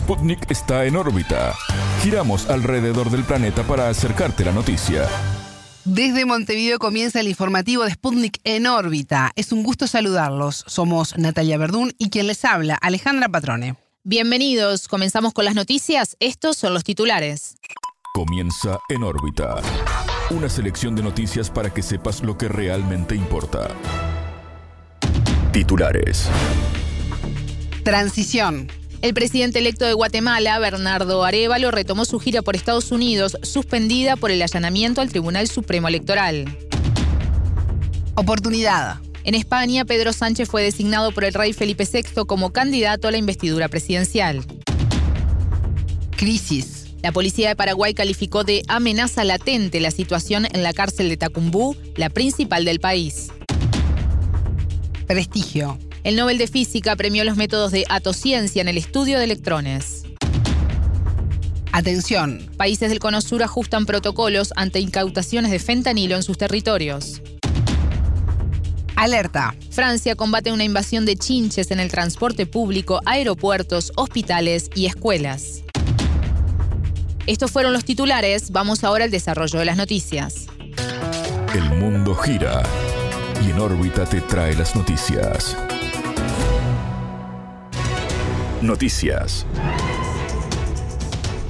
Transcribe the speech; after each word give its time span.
Sputnik 0.00 0.50
está 0.50 0.86
en 0.86 0.96
órbita. 0.96 1.54
Giramos 2.02 2.48
alrededor 2.48 3.10
del 3.10 3.22
planeta 3.22 3.62
para 3.64 3.90
acercarte 3.90 4.46
la 4.46 4.50
noticia. 4.50 5.06
Desde 5.84 6.24
Montevideo 6.24 6.78
comienza 6.78 7.20
el 7.20 7.28
informativo 7.28 7.84
de 7.84 7.90
Sputnik 7.90 8.40
en 8.44 8.66
órbita. 8.66 9.30
Es 9.36 9.52
un 9.52 9.62
gusto 9.62 9.86
saludarlos. 9.86 10.64
Somos 10.66 11.18
Natalia 11.18 11.58
Verdún 11.58 11.92
y 11.98 12.08
quien 12.08 12.28
les 12.28 12.46
habla, 12.46 12.76
Alejandra 12.80 13.28
Patrone. 13.28 13.76
Bienvenidos. 14.02 14.88
Comenzamos 14.88 15.34
con 15.34 15.44
las 15.44 15.54
noticias. 15.54 16.16
Estos 16.18 16.56
son 16.56 16.72
los 16.72 16.82
titulares. 16.82 17.56
Comienza 18.14 18.80
en 18.88 19.02
órbita. 19.02 19.56
Una 20.30 20.48
selección 20.48 20.96
de 20.96 21.02
noticias 21.02 21.50
para 21.50 21.74
que 21.74 21.82
sepas 21.82 22.22
lo 22.22 22.38
que 22.38 22.48
realmente 22.48 23.14
importa. 23.14 23.68
Titulares. 25.52 26.26
Transición. 27.84 28.79
El 29.02 29.14
presidente 29.14 29.60
electo 29.60 29.86
de 29.86 29.94
Guatemala, 29.94 30.58
Bernardo 30.58 31.24
Arevalo, 31.24 31.70
retomó 31.70 32.04
su 32.04 32.20
gira 32.20 32.42
por 32.42 32.54
Estados 32.54 32.92
Unidos, 32.92 33.38
suspendida 33.42 34.16
por 34.16 34.30
el 34.30 34.42
allanamiento 34.42 35.00
al 35.00 35.08
Tribunal 35.08 35.48
Supremo 35.48 35.88
Electoral. 35.88 36.44
Oportunidad. 38.14 38.98
En 39.24 39.34
España, 39.34 39.86
Pedro 39.86 40.12
Sánchez 40.12 40.50
fue 40.50 40.62
designado 40.62 41.12
por 41.12 41.24
el 41.24 41.32
rey 41.32 41.54
Felipe 41.54 41.88
VI 41.90 42.26
como 42.26 42.52
candidato 42.52 43.08
a 43.08 43.10
la 43.10 43.16
investidura 43.16 43.68
presidencial. 43.68 44.44
Crisis. 46.14 46.88
La 47.02 47.12
policía 47.12 47.48
de 47.48 47.56
Paraguay 47.56 47.94
calificó 47.94 48.44
de 48.44 48.62
amenaza 48.68 49.24
latente 49.24 49.80
la 49.80 49.90
situación 49.90 50.46
en 50.52 50.62
la 50.62 50.74
cárcel 50.74 51.08
de 51.08 51.16
Tacumbú, 51.16 51.74
la 51.96 52.10
principal 52.10 52.66
del 52.66 52.80
país. 52.80 53.28
Prestigio. 55.06 55.78
El 56.02 56.16
Nobel 56.16 56.38
de 56.38 56.46
Física 56.46 56.96
premió 56.96 57.24
los 57.24 57.36
métodos 57.36 57.72
de 57.72 57.84
atociencia 57.88 58.62
en 58.62 58.68
el 58.68 58.78
estudio 58.78 59.18
de 59.18 59.24
electrones. 59.24 60.04
Atención. 61.72 62.50
Países 62.56 62.88
del 62.88 62.98
Cono 62.98 63.20
Sur 63.20 63.42
ajustan 63.42 63.84
protocolos 63.84 64.52
ante 64.56 64.80
incautaciones 64.80 65.50
de 65.50 65.58
fentanilo 65.58 66.16
en 66.16 66.22
sus 66.22 66.38
territorios. 66.38 67.20
Alerta. 68.96 69.54
Francia 69.70 70.14
combate 70.14 70.52
una 70.52 70.64
invasión 70.64 71.04
de 71.04 71.16
chinches 71.16 71.70
en 71.70 71.80
el 71.80 71.90
transporte 71.90 72.46
público, 72.46 73.00
aeropuertos, 73.04 73.92
hospitales 73.96 74.70
y 74.74 74.86
escuelas. 74.86 75.62
Estos 77.26 77.50
fueron 77.50 77.72
los 77.72 77.84
titulares, 77.84 78.50
vamos 78.50 78.84
ahora 78.84 79.04
al 79.04 79.10
desarrollo 79.10 79.58
de 79.58 79.64
las 79.66 79.76
noticias. 79.76 80.46
El 81.54 81.78
mundo 81.78 82.14
gira 82.14 82.62
y 83.46 83.50
en 83.50 83.60
órbita 83.60 84.04
te 84.04 84.20
trae 84.22 84.54
las 84.54 84.74
noticias. 84.74 85.56
Noticias. 88.62 89.46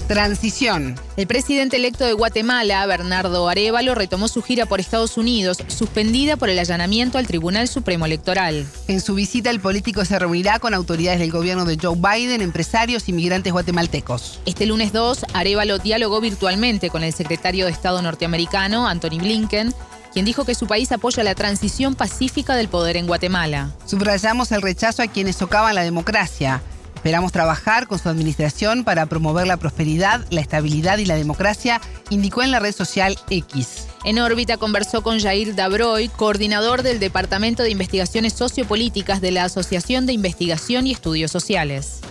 Transición. 0.06 0.94
El 1.16 1.26
presidente 1.26 1.76
electo 1.76 2.04
de 2.04 2.12
Guatemala, 2.12 2.84
Bernardo 2.86 3.48
Arevalo, 3.48 3.94
retomó 3.94 4.28
su 4.28 4.42
gira 4.42 4.66
por 4.66 4.80
Estados 4.80 5.16
Unidos, 5.16 5.58
suspendida 5.68 6.36
por 6.36 6.50
el 6.50 6.58
allanamiento 6.58 7.18
al 7.18 7.26
Tribunal 7.26 7.68
Supremo 7.68 8.06
Electoral. 8.06 8.66
En 8.88 9.00
su 9.00 9.14
visita, 9.14 9.50
el 9.50 9.60
político 9.60 10.04
se 10.04 10.18
reunirá 10.18 10.58
con 10.60 10.74
autoridades 10.74 11.20
del 11.20 11.30
gobierno 11.32 11.64
de 11.64 11.78
Joe 11.80 11.96
Biden, 11.96 12.42
empresarios 12.42 13.08
y 13.08 13.12
migrantes 13.12 13.52
guatemaltecos. 13.52 14.40
Este 14.46 14.66
lunes 14.66 14.92
2, 14.92 15.26
Arevalo 15.32 15.78
dialogó 15.78 16.20
virtualmente 16.20 16.90
con 16.90 17.02
el 17.02 17.12
secretario 17.12 17.66
de 17.66 17.72
Estado 17.72 18.02
norteamericano, 18.02 18.88
Anthony 18.88 19.18
Blinken, 19.18 19.74
quien 20.12 20.24
dijo 20.24 20.44
que 20.44 20.54
su 20.54 20.66
país 20.66 20.90
apoya 20.92 21.22
la 21.24 21.34
transición 21.34 21.94
pacífica 21.94 22.56
del 22.56 22.68
poder 22.68 22.96
en 22.96 23.06
Guatemala. 23.06 23.70
Subrayamos 23.86 24.50
el 24.52 24.62
rechazo 24.62 25.02
a 25.02 25.06
quienes 25.08 25.36
socavan 25.36 25.74
la 25.74 25.82
democracia. 25.82 26.62
Esperamos 27.00 27.32
trabajar 27.32 27.86
con 27.86 27.98
su 27.98 28.10
administración 28.10 28.84
para 28.84 29.06
promover 29.06 29.46
la 29.46 29.56
prosperidad, 29.56 30.20
la 30.28 30.42
estabilidad 30.42 30.98
y 30.98 31.06
la 31.06 31.14
democracia, 31.14 31.80
indicó 32.10 32.42
en 32.42 32.50
la 32.50 32.60
red 32.60 32.72
social 32.72 33.16
X. 33.30 33.88
En 34.04 34.18
órbita 34.18 34.58
conversó 34.58 35.02
con 35.02 35.18
Jair 35.18 35.54
Dabroy, 35.54 36.08
coordinador 36.08 36.82
del 36.82 37.00
Departamento 37.00 37.62
de 37.62 37.70
Investigaciones 37.70 38.34
Sociopolíticas 38.34 39.22
de 39.22 39.30
la 39.30 39.44
Asociación 39.44 40.04
de 40.04 40.12
Investigación 40.12 40.86
y 40.86 40.92
Estudios 40.92 41.30
Sociales. 41.30 42.02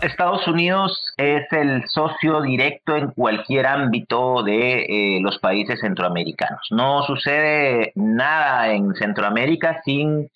Estados 0.00 0.48
Unidos 0.48 0.98
es 1.18 1.44
el 1.52 1.86
socio 1.88 2.40
directo 2.40 2.96
en 2.96 3.10
cualquier 3.10 3.66
ámbito 3.66 4.42
de 4.42 4.84
eh, 4.84 5.20
los 5.20 5.38
países 5.40 5.78
centroamericanos. 5.78 6.68
No 6.70 7.02
sucede 7.02 7.92
nada 7.96 8.72
en 8.72 8.94
Centroamérica 8.94 9.82
sin 9.84 10.30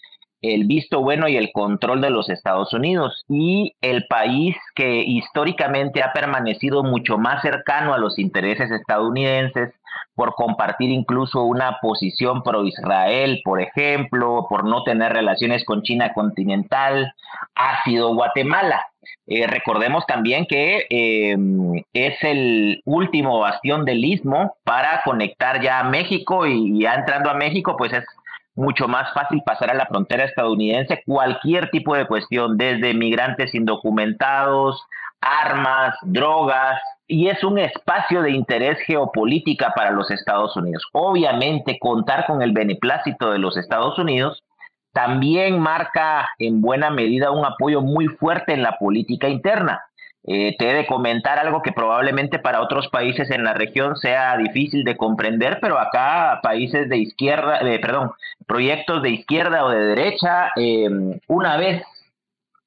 el 0.53 0.65
visto 0.67 1.01
bueno 1.01 1.27
y 1.29 1.37
el 1.37 1.51
control 1.53 2.01
de 2.01 2.11
los 2.11 2.29
Estados 2.29 2.73
Unidos 2.75 3.25
y 3.29 3.75
el 3.81 4.07
país 4.07 4.57
que 4.75 5.03
históricamente 5.03 6.03
ha 6.03 6.13
permanecido 6.13 6.83
mucho 6.83 7.17
más 7.17 7.41
cercano 7.43 7.95
a 7.95 7.99
los 7.99 8.19
intereses 8.19 8.71
estadounidenses 8.71 9.73
por 10.15 10.35
compartir 10.35 10.91
incluso 10.91 11.43
una 11.43 11.79
posición 11.81 12.43
pro 12.43 12.65
Israel, 12.65 13.41
por 13.45 13.61
ejemplo, 13.61 14.47
por 14.49 14.65
no 14.65 14.83
tener 14.85 15.13
relaciones 15.13 15.65
con 15.65 15.83
China 15.83 16.13
continental, 16.13 17.15
ha 17.55 17.83
sido 17.85 18.15
Guatemala. 18.15 18.87
Eh, 19.27 19.47
recordemos 19.47 20.07
también 20.07 20.47
que 20.47 20.87
eh, 20.89 21.37
es 21.93 22.23
el 22.23 22.83
último 22.85 23.41
bastión 23.41 23.85
del 23.85 24.05
istmo 24.05 24.57
para 24.65 25.03
conectar 25.05 25.61
ya 25.63 25.81
a 25.81 25.85
México 25.85 26.47
y 26.47 26.83
ya 26.83 26.95
entrando 26.95 27.31
a 27.31 27.35
México, 27.35 27.77
pues 27.77 27.93
es 27.93 28.05
mucho 28.55 28.89
más 28.89 29.13
fácil 29.13 29.43
pasar 29.45 29.71
a 29.71 29.75
la 29.75 29.87
frontera 29.87 30.25
estadounidense 30.25 31.03
cualquier 31.05 31.71
tipo 31.71 31.95
de 31.95 32.07
cuestión, 32.07 32.57
desde 32.57 32.95
migrantes 32.95 33.55
indocumentados, 33.55 34.83
armas, 35.21 35.97
drogas, 36.03 36.81
y 37.07 37.29
es 37.29 37.45
un 37.45 37.59
espacio 37.59 38.23
de 38.23 38.31
interés 38.31 38.79
geopolítica 38.87 39.73
para 39.75 39.91
los 39.91 40.11
Estados 40.11 40.57
Unidos. 40.57 40.85
Obviamente, 40.93 41.79
contar 41.79 42.27
con 42.27 42.41
el 42.43 42.53
beneplácito 42.53 43.31
de 43.31 43.39
los 43.39 43.57
Estados 43.57 43.99
Unidos 43.99 44.43
también 44.93 45.59
marca 45.59 46.29
en 46.39 46.61
buena 46.63 46.89
medida 46.89 47.33
un 47.33 47.45
apoyo 47.45 47.83
muy 47.83 48.07
fuerte 48.07 48.55
en 48.55 48.63
la 48.63 48.79
política 48.79 49.29
interna. 49.29 49.83
Eh, 50.27 50.57
te 50.59 50.71
he 50.71 50.75
de 50.75 50.87
comentar 50.87 51.39
algo 51.39 51.61
que 51.61 51.73
probablemente 51.73 52.39
para 52.39 52.63
otros 52.63 52.89
países 52.89 53.31
en 53.31 53.45
la 53.45 53.53
región 53.53 53.97
sea 53.97 54.37
difícil 54.39 54.83
de 54.83 54.97
comprender, 54.97 55.59
pero 55.61 55.79
acá 55.79 56.41
países 56.43 56.89
de 56.89 56.97
izquierda, 56.97 57.59
eh, 57.61 57.79
perdón, 57.79 58.13
proyectos 58.47 59.03
de 59.03 59.11
izquierda 59.11 59.65
o 59.65 59.69
de 59.69 59.85
derecha, 59.85 60.51
eh, 60.57 60.89
una 61.29 61.57
vez 61.59 61.83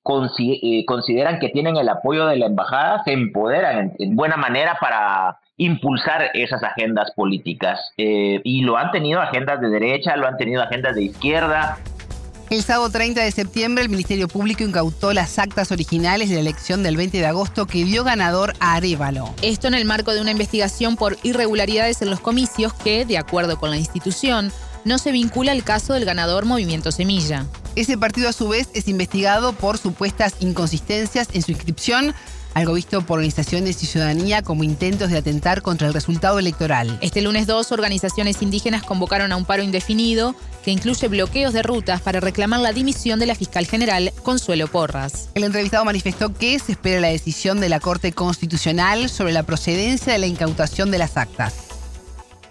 consideran 0.04 1.40
que 1.40 1.50
tienen 1.50 1.76
el 1.76 1.90
apoyo 1.90 2.28
de 2.28 2.38
la 2.38 2.46
embajada, 2.46 3.04
se 3.04 3.12
empoderan 3.12 3.94
en, 4.00 4.16
buena 4.16 4.38
manera 4.38 4.78
para 4.80 5.40
impulsar 5.58 6.32
esas 6.34 6.64
agendas 6.64 7.12
políticas. 7.12 7.92
y 7.98 8.62
lo 8.62 8.78
han 8.78 8.92
tenido 8.92 9.20
agendas 9.20 9.60
de 9.60 9.68
derecha, 9.68 10.16
lo 10.16 10.28
han 10.28 10.38
tenido 10.38 10.64
agendas 10.64 10.96
de 10.96 11.04
izquierda, 11.04 11.78
el 12.50 12.64
sábado 12.64 12.90
30 12.90 13.22
de 13.22 13.32
septiembre, 13.32 13.84
el 13.84 13.90
Ministerio 13.90 14.28
Público 14.28 14.64
incautó 14.64 15.14
las 15.14 15.38
actas 15.38 15.72
originales 15.72 16.30
de 16.30 16.36
la 16.36 16.42
elección 16.42 16.84
del 16.84 16.96
20 16.96 17.18
de 17.18 17.26
agosto 17.26 17.66
que 17.66 17.84
dio 17.84 18.04
ganador 18.04 18.54
a 18.60 18.76
Arevalo. 18.76 19.34
Esto 19.42 19.68
en 19.68 19.74
el 19.74 19.86
marco 19.86 20.14
de 20.14 20.22
una 20.22 20.32
investigación 20.32 20.96
por 20.96 21.18
irregularidades 21.24 22.02
en 22.02 22.10
los 22.10 22.20
comicios 22.20 22.74
que, 22.74 23.06
de 23.06 23.18
acuerdo 23.18 23.60
con 23.60 23.70
la 23.70 23.78
institución, 23.78 24.52
no 24.86 24.98
se 24.98 25.12
vincula 25.12 25.52
al 25.52 25.64
caso 25.64 25.94
del 25.94 26.06
ganador 26.06 26.46
Movimiento 26.46 26.92
Semilla. 26.92 27.46
Ese 27.76 27.98
partido 27.98 28.30
a 28.30 28.34
su 28.34 28.48
vez 28.48 28.70
es 28.74 28.88
investigado 28.88 29.54
por 29.54 29.78
supuestas 29.78 30.36
inconsistencias 30.40 31.28
en 31.34 31.42
su 31.42 31.52
inscripción 31.52 32.16
algo 32.54 32.74
visto 32.74 33.02
por 33.02 33.20
organizaciones 33.20 33.82
y 33.84 33.86
ciudadanía 33.86 34.42
como 34.42 34.64
intentos 34.64 35.10
de 35.10 35.18
atentar 35.18 35.62
contra 35.62 35.88
el 35.88 35.94
resultado 35.94 36.40
electoral. 36.40 36.98
Este 37.02 37.22
lunes 37.22 37.48
dos 37.48 37.72
organizaciones 37.72 38.42
indígenas 38.42 38.84
convocaron 38.84 39.32
a 39.32 39.38
un 39.38 39.46
paro 39.46 39.64
indefinido 39.64 40.36
que 40.64 40.72
incluye 40.72 41.08
bloqueos 41.08 41.54
de 41.54 41.64
rutas 41.64 42.02
para 42.02 42.20
reclamar 42.20 42.60
la 42.60 42.74
dimisión 42.74 43.20
de 43.20 43.26
la 43.26 43.36
fiscal 43.36 43.66
general 43.66 44.12
Consuelo 44.24 44.68
Porras. 44.68 45.30
El 45.36 45.44
entrevistado 45.44 45.86
manifestó 45.86 46.34
que 46.34 46.60
se 46.60 46.74
espera 46.74 47.00
la 47.00 47.08
decisión 47.08 47.60
de 47.60 47.70
la 47.70 47.80
Corte 47.80 48.12
Constitucional 48.12 49.10
sobre 49.10 49.34
la 49.34 49.44
procedencia 49.44 50.14
de 50.14 50.20
la 50.20 50.28
incautación 50.28 50.92
de 50.92 50.98
las 50.98 51.18
actas. 51.18 51.68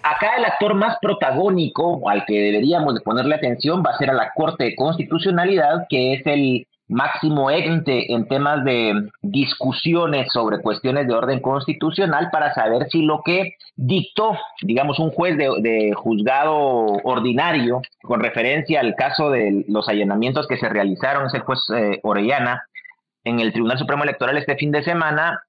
Acá 0.02 0.37
el 0.38 0.44
actor 0.44 0.75
más 0.75 0.96
protagónico 1.02 2.08
al 2.08 2.25
que 2.26 2.34
deberíamos 2.34 2.94
de 2.94 3.00
ponerle 3.00 3.34
atención 3.34 3.82
va 3.84 3.90
a 3.90 3.99
ser 3.99 4.10
a 4.10 4.14
la 4.14 4.31
Corte 4.37 4.62
de 4.62 4.76
Constitucionalidad, 4.76 5.87
que 5.88 6.14
es 6.14 6.22
el 6.26 6.66
máximo 6.88 7.50
ente 7.50 8.12
en 8.12 8.29
temas 8.29 8.65
de 8.65 9.09
discusiones 9.23 10.29
sobre 10.33 10.61
cuestiones 10.61 11.06
de 11.06 11.15
orden 11.15 11.41
constitucional 11.41 12.31
para 12.31 12.55
saber 12.55 12.88
si 12.91 13.03
lo 13.03 13.23
que 13.25 13.55
dictó, 13.75 14.38
digamos, 14.62 14.99
un 14.99 15.11
juez 15.11 15.37
de, 15.37 15.93
juzgado 15.94 16.56
ordinario 16.56 17.83
con 18.03 18.21
referencia 18.21 18.81
al 18.81 18.94
caso 18.94 19.31
de 19.31 19.65
los 19.69 19.88
allanamientos 19.88 20.47
que 20.47 20.56
se 20.56 20.69
realizaron, 20.69 21.27
ese 21.27 21.41
juez 21.41 21.59
eh, 21.75 22.00
Orellana, 22.03 22.62
en 23.25 23.41
el 23.41 23.53
Tribunal 23.53 23.79
Supremo 23.79 24.05
Electoral 24.05 24.37
este 24.37 24.56
fin 24.56 24.71
de 24.71 24.85
semana, 24.85 25.43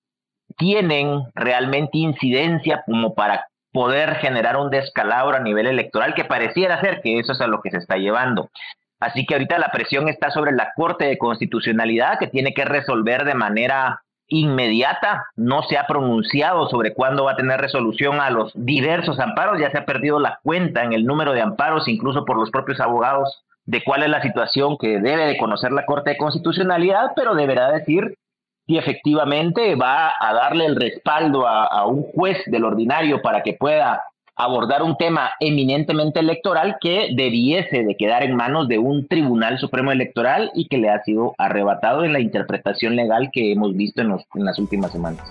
tienen 0.58 1.24
realmente 1.36 2.00
incidencia 2.00 2.84
como 2.86 3.14
para 3.14 3.46
poder 3.72 4.16
generar 4.16 4.58
un 4.58 4.72
descalabro 4.72 5.38
a 5.38 5.42
nivel 5.42 5.68
electoral 5.68 6.16
que 6.16 6.26
pareciera 6.26 6.82
ser 6.82 7.02
que 7.02 7.20
eso 7.20 7.34
es 7.34 7.42
a 7.42 7.48
lo 7.48 7.62
que 7.62 7.70
se 7.70 7.78
está 7.78 7.98
llevando. 7.98 8.50
Así 9.00 9.26
que 9.26 9.36
ahorita 9.36 9.60
la 9.60 9.70
presión 9.72 10.10
está 10.10 10.32
sobre 10.32 10.52
la 10.52 10.72
Corte 10.76 11.06
de 11.06 11.18
Constitucionalidad 11.18 12.18
que 12.20 12.28
tiene 12.28 12.54
que 12.54 12.66
resolver 12.66 13.26
de 13.26 13.36
manera 13.36 14.02
inmediata, 14.28 15.28
no 15.36 15.64
se 15.64 15.78
ha 15.78 15.88
pronunciado 15.88 16.68
sobre 16.68 16.94
cuándo 16.94 17.26
va 17.26 17.34
a 17.34 17.38
tener 17.38 17.62
resolución 17.62 18.20
a 18.20 18.30
los 18.30 18.52
diversos 18.56 19.20
amparos, 19.20 19.60
ya 19.60 19.72
se 19.72 19.78
ha 19.78 19.86
perdido 19.86 20.20
la 20.20 20.40
cuenta 20.44 20.84
en 20.84 20.94
el 20.94 21.06
número 21.06 21.32
de 21.32 21.42
amparos, 21.42 21.88
incluso 21.88 22.26
por 22.26 22.38
los 22.38 22.52
propios 22.52 22.80
abogados, 22.82 23.44
de 23.66 23.84
cuál 23.84 24.04
es 24.04 24.10
la 24.10 24.22
situación 24.22 24.78
que 24.78 25.00
debe 25.00 25.26
de 25.26 25.38
conocer 25.38 25.72
la 25.72 25.86
Corte 25.86 26.12
de 26.12 26.18
Constitucionalidad, 26.18 27.12
pero 27.16 27.36
deberá 27.36 27.72
decir 27.72 28.18
si 28.66 28.78
efectivamente 28.78 29.76
va 29.76 30.14
a 30.20 30.34
darle 30.34 30.66
el 30.66 30.76
respaldo 30.76 31.48
a, 31.48 31.66
a 31.66 31.86
un 31.86 32.04
juez 32.04 32.38
del 32.48 32.66
ordinario 32.66 33.22
para 33.22 33.44
que 33.44 33.54
pueda 33.54 34.04
abordar 34.38 34.84
un 34.84 34.96
tema 34.98 35.32
eminentemente 35.40 36.20
electoral 36.20 36.78
que 36.80 37.10
debiese 37.16 37.84
de 37.84 37.96
quedar 37.98 38.24
en 38.24 38.36
manos 38.36 38.68
de 38.68 38.78
un 38.78 39.08
Tribunal 39.08 39.58
Supremo 39.58 39.92
Electoral 39.92 40.52
y 40.54 40.68
que 40.68 40.78
le 40.78 40.90
ha 40.90 41.04
sido 41.04 41.34
arrebatado 41.40 42.06
en 42.06 42.14
la 42.14 42.20
interpretación 42.20 42.96
legal 42.96 43.30
que 43.34 43.52
hemos 43.52 43.76
visto 43.76 44.02
en, 44.02 44.16
las 44.46 44.60
últimas 44.60 44.92
semanas. 44.92 45.28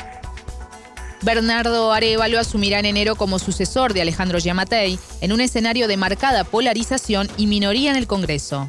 Bernardo 1.23 1.93
Arevalo 1.93 2.39
asumirá 2.39 2.81
en 2.81 2.85
enero 2.85 3.15
como 3.15 3.39
sucesor 3.39 3.95
de 3.95 4.03
Alejandro 4.03 4.39
Yamatei 4.39 4.99
en 5.21 5.33
un 5.33 5.41
escenario 5.41 5.89
de 5.89 5.97
marcada 5.97 6.45
polarización 6.45 7.29
y 7.39 7.47
minoría 7.47 7.91
en 7.91 7.97
el 7.97 8.07
Congreso 8.07 8.69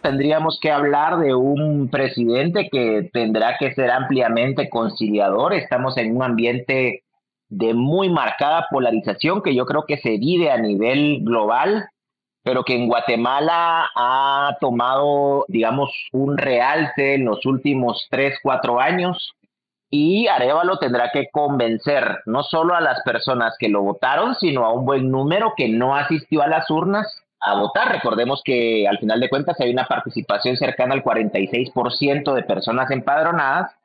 tendríamos 0.00 0.58
que 0.62 0.70
hablar 0.70 1.18
de 1.18 1.34
un 1.34 1.88
presidente 1.90 2.68
que 2.70 3.10
tendrá 3.12 3.56
que 3.58 3.74
ser 3.74 3.90
ampliamente 3.90 4.70
conciliador. 4.70 5.52
Estamos 5.52 5.98
en 5.98 6.16
un 6.16 6.22
ambiente 6.22 7.02
de 7.48 7.74
muy 7.74 8.10
marcada 8.10 8.66
polarización 8.70 9.42
que 9.42 9.54
yo 9.54 9.64
creo 9.66 9.84
que 9.86 9.98
se 9.98 10.18
vive 10.18 10.50
a 10.50 10.58
nivel 10.58 11.20
global, 11.22 11.88
pero 12.42 12.64
que 12.64 12.74
en 12.74 12.88
Guatemala 12.88 13.90
ha 13.94 14.56
tomado, 14.60 15.44
digamos, 15.48 15.90
un 16.12 16.38
realce 16.38 17.14
en 17.14 17.24
los 17.24 17.44
últimos 17.46 18.06
tres, 18.10 18.38
cuatro 18.42 18.80
años. 18.80 19.32
Y 19.90 20.26
Arevalo 20.26 20.78
tendrá 20.78 21.10
que 21.10 21.28
convencer 21.30 22.18
no 22.26 22.42
solo 22.42 22.74
a 22.74 22.80
las 22.80 23.02
personas 23.02 23.56
que 23.58 23.68
lo 23.68 23.82
votaron, 23.82 24.34
sino 24.34 24.66
a 24.66 24.72
un 24.72 24.84
buen 24.84 25.10
número 25.10 25.54
que 25.56 25.68
no 25.68 25.96
asistió 25.96 26.42
a 26.42 26.46
las 26.46 26.70
urnas 26.70 27.06
a 27.40 27.58
votar. 27.58 27.90
Recordemos 27.92 28.42
que 28.44 28.86
al 28.86 28.98
final 28.98 29.20
de 29.20 29.30
cuentas 29.30 29.58
hay 29.60 29.70
una 29.70 29.86
participación 29.86 30.56
cercana 30.56 30.94
al 30.94 31.02
46% 31.02 32.34
de 32.34 32.42
personas 32.42 32.90
empadronadas 32.90 33.77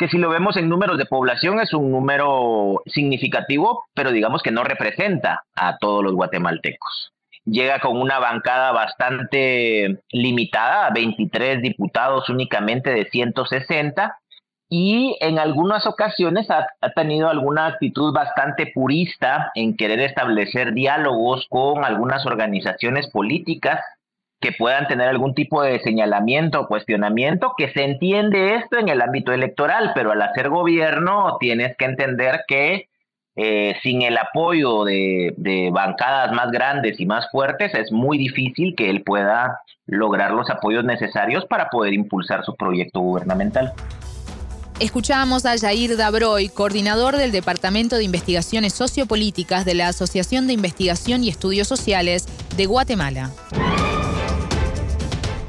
que 0.00 0.08
si 0.08 0.16
lo 0.16 0.30
vemos 0.30 0.56
en 0.56 0.70
números 0.70 0.96
de 0.96 1.04
población 1.04 1.60
es 1.60 1.74
un 1.74 1.92
número 1.92 2.80
significativo, 2.86 3.84
pero 3.94 4.12
digamos 4.12 4.42
que 4.42 4.50
no 4.50 4.64
representa 4.64 5.44
a 5.54 5.76
todos 5.76 6.02
los 6.02 6.14
guatemaltecos. 6.14 7.12
Llega 7.44 7.80
con 7.80 8.00
una 8.00 8.18
bancada 8.18 8.72
bastante 8.72 10.00
limitada, 10.10 10.88
23 10.88 11.60
diputados 11.60 12.30
únicamente 12.30 12.88
de 12.88 13.10
160, 13.10 14.16
y 14.70 15.18
en 15.20 15.38
algunas 15.38 15.86
ocasiones 15.86 16.50
ha, 16.50 16.66
ha, 16.80 16.90
tenido 16.92 17.28
alguna 17.28 17.66
actitud 17.66 18.14
bastante 18.14 18.72
purista 18.72 19.50
en 19.54 19.76
querer 19.76 20.00
establecer 20.00 20.72
diálogos 20.72 21.46
con 21.50 21.84
algunas 21.84 22.24
organizaciones 22.24 23.10
políticas 23.10 23.80
que 24.40 24.52
puedan 24.52 24.88
tener 24.88 25.08
algún 25.08 25.34
tipo 25.34 25.62
de 25.62 25.80
señalamiento 25.80 26.60
o 26.60 26.66
cuestionamiento, 26.66 27.52
que 27.56 27.70
se 27.72 27.84
entiende 27.84 28.56
esto 28.56 28.78
en 28.78 28.88
el 28.88 29.02
ámbito 29.02 29.32
electoral, 29.32 29.92
pero 29.94 30.12
al 30.12 30.22
hacer 30.22 30.48
gobierno 30.48 31.36
tienes 31.38 31.76
que 31.76 31.84
entender 31.84 32.44
que 32.48 32.88
eh, 33.36 33.76
sin 33.82 34.02
el 34.02 34.16
apoyo 34.18 34.84
de, 34.84 35.34
de, 35.36 35.70
bancadas 35.70 36.32
más 36.32 36.50
grandes 36.50 36.98
y 36.98 37.06
más 37.06 37.30
fuertes 37.30 37.72
es 37.74 37.92
muy 37.92 38.18
difícil 38.18 38.74
que 38.76 38.90
él 38.90 39.02
pueda 39.02 39.60
lograr 39.86 40.32
los 40.32 40.50
apoyos 40.50 40.84
necesarios 40.84 41.44
para 41.46 41.68
poder 41.68 41.92
impulsar 41.92 42.44
su 42.44 42.56
proyecto 42.56 43.00
gubernamental. 43.00 43.72
Escuchamos 44.80 45.44
a 45.44 45.58
Jair 45.58 45.96
Dabroy, 45.98 46.48
coordinador 46.48 47.16
del 47.16 47.32
Departamento 47.32 47.96
de 47.96 48.04
Investigaciones 48.04 48.72
Sociopolíticas 48.72 49.66
de 49.66 49.74
la 49.74 49.88
Asociación 49.88 50.46
de 50.46 50.54
Investigación 50.54 51.22
y 51.22 51.28
Estudios 51.28 51.68
Sociales 51.68 52.26
de 52.56 52.64
Guatemala. 52.64 53.30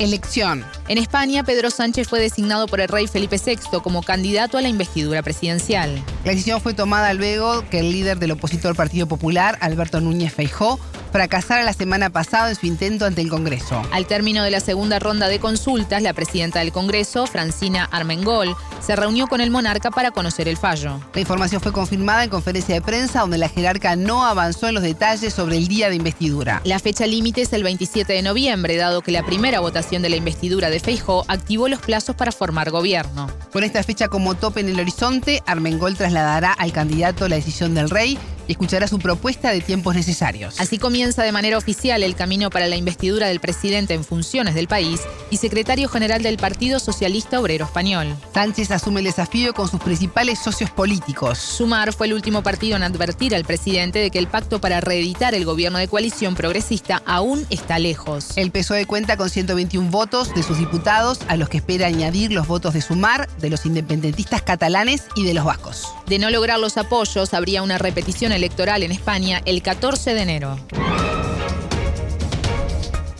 Elección. 0.01 0.65
En 0.87 0.97
España, 0.97 1.43
Pedro 1.43 1.69
Sánchez 1.69 2.07
fue 2.07 2.19
designado 2.19 2.65
por 2.65 2.81
el 2.81 2.87
rey 2.87 3.05
Felipe 3.05 3.37
VI 3.37 3.81
como 3.83 4.01
candidato 4.01 4.57
a 4.57 4.61
la 4.61 4.67
investidura 4.67 5.21
presidencial. 5.21 6.03
La 6.25 6.31
decisión 6.31 6.59
fue 6.59 6.73
tomada 6.73 7.13
luego 7.13 7.63
que 7.69 7.81
el 7.81 7.91
líder 7.91 8.17
del 8.17 8.31
opositor 8.31 8.75
Partido 8.75 9.07
Popular, 9.07 9.59
Alberto 9.61 10.01
Núñez 10.01 10.33
Feijó, 10.33 10.79
fracasara 11.11 11.63
la 11.63 11.73
semana 11.73 12.09
pasada 12.09 12.49
en 12.49 12.55
su 12.55 12.65
intento 12.65 13.05
ante 13.05 13.21
el 13.21 13.29
Congreso. 13.29 13.81
Al 13.91 14.05
término 14.05 14.43
de 14.43 14.51
la 14.51 14.59
segunda 14.59 14.99
ronda 14.99 15.27
de 15.27 15.39
consultas, 15.39 16.01
la 16.01 16.13
presidenta 16.13 16.59
del 16.59 16.71
Congreso, 16.71 17.27
Francina 17.27 17.85
Armengol, 17.91 18.55
se 18.79 18.95
reunió 18.95 19.27
con 19.27 19.41
el 19.41 19.51
monarca 19.51 19.91
para 19.91 20.11
conocer 20.11 20.47
el 20.47 20.57
fallo. 20.57 20.99
La 21.13 21.21
información 21.21 21.61
fue 21.61 21.71
confirmada 21.71 22.23
en 22.23 22.29
conferencia 22.29 22.75
de 22.75 22.81
prensa 22.81 23.21
donde 23.21 23.37
la 23.37 23.49
jerarca 23.49 23.95
no 23.95 24.25
avanzó 24.25 24.67
en 24.67 24.75
los 24.75 24.83
detalles 24.83 25.33
sobre 25.33 25.57
el 25.57 25.67
día 25.67 25.89
de 25.89 25.95
investidura. 25.95 26.61
La 26.63 26.79
fecha 26.79 27.05
límite 27.05 27.41
es 27.41 27.53
el 27.53 27.63
27 27.63 28.13
de 28.13 28.21
noviembre, 28.21 28.77
dado 28.77 29.01
que 29.01 29.11
la 29.11 29.23
primera 29.23 29.59
votación 29.59 30.01
de 30.01 30.09
la 30.09 30.15
investidura 30.15 30.69
de 30.69 30.79
Feijó 30.79 31.25
activó 31.27 31.67
los 31.67 31.79
plazos 31.79 32.15
para 32.15 32.31
formar 32.31 32.71
gobierno. 32.71 33.29
Con 33.51 33.63
esta 33.63 33.83
fecha 33.83 34.07
como 34.07 34.35
tope 34.35 34.61
en 34.61 34.69
el 34.69 34.79
horizonte, 34.79 35.43
Armengol 35.45 35.95
trasladará 35.95 36.53
al 36.53 36.71
candidato 36.71 37.27
la 37.27 37.35
decisión 37.35 37.75
del 37.75 37.89
rey 37.89 38.17
y 38.51 38.53
escuchará 38.53 38.89
su 38.89 38.99
propuesta 38.99 39.51
de 39.51 39.61
tiempos 39.61 39.95
necesarios. 39.95 40.59
Así 40.59 40.77
comienza 40.77 41.23
de 41.23 41.31
manera 41.31 41.57
oficial 41.57 42.03
el 42.03 42.15
camino 42.15 42.49
para 42.49 42.67
la 42.67 42.75
investidura 42.75 43.27
del 43.27 43.39
presidente 43.39 43.93
en 43.93 44.03
funciones 44.03 44.55
del 44.55 44.67
país 44.67 44.99
y 45.29 45.37
secretario 45.37 45.87
general 45.87 46.21
del 46.21 46.35
Partido 46.35 46.79
Socialista 46.79 47.39
Obrero 47.39 47.63
Español. 47.63 48.13
Sánchez 48.33 48.71
asume 48.71 48.99
el 48.99 49.05
desafío 49.05 49.53
con 49.53 49.69
sus 49.69 49.79
principales 49.79 50.39
socios 50.39 50.69
políticos. 50.69 51.37
Sumar 51.37 51.93
fue 51.93 52.07
el 52.07 52.13
último 52.13 52.43
partido 52.43 52.75
en 52.75 52.83
advertir 52.83 53.33
al 53.33 53.45
presidente 53.45 53.99
de 53.99 54.11
que 54.11 54.19
el 54.19 54.27
pacto 54.27 54.59
para 54.59 54.81
reeditar 54.81 55.33
el 55.33 55.45
gobierno 55.45 55.77
de 55.77 55.87
coalición 55.87 56.35
progresista 56.35 57.01
aún 57.05 57.45
está 57.49 57.79
lejos. 57.79 58.35
El 58.35 58.51
PSOE 58.51 58.85
cuenta 58.85 59.15
con 59.15 59.29
121 59.29 59.89
votos 59.89 60.33
de 60.35 60.43
sus 60.43 60.57
diputados, 60.57 61.19
a 61.29 61.37
los 61.37 61.47
que 61.47 61.57
espera 61.57 61.87
añadir 61.87 62.33
los 62.33 62.47
votos 62.47 62.73
de 62.73 62.81
Sumar, 62.81 63.29
de 63.39 63.49
los 63.49 63.65
independentistas 63.65 64.41
catalanes 64.41 65.03
y 65.15 65.23
de 65.23 65.33
los 65.33 65.45
vascos. 65.45 65.87
De 66.07 66.19
no 66.19 66.29
lograr 66.29 66.59
los 66.59 66.77
apoyos, 66.77 67.33
habría 67.33 67.63
una 67.63 67.77
repetición 67.77 68.33
electoral 68.41 68.81
en 68.81 68.91
España 68.91 69.39
el 69.45 69.61
14 69.61 70.15
de 70.15 70.21
enero. 70.21 70.57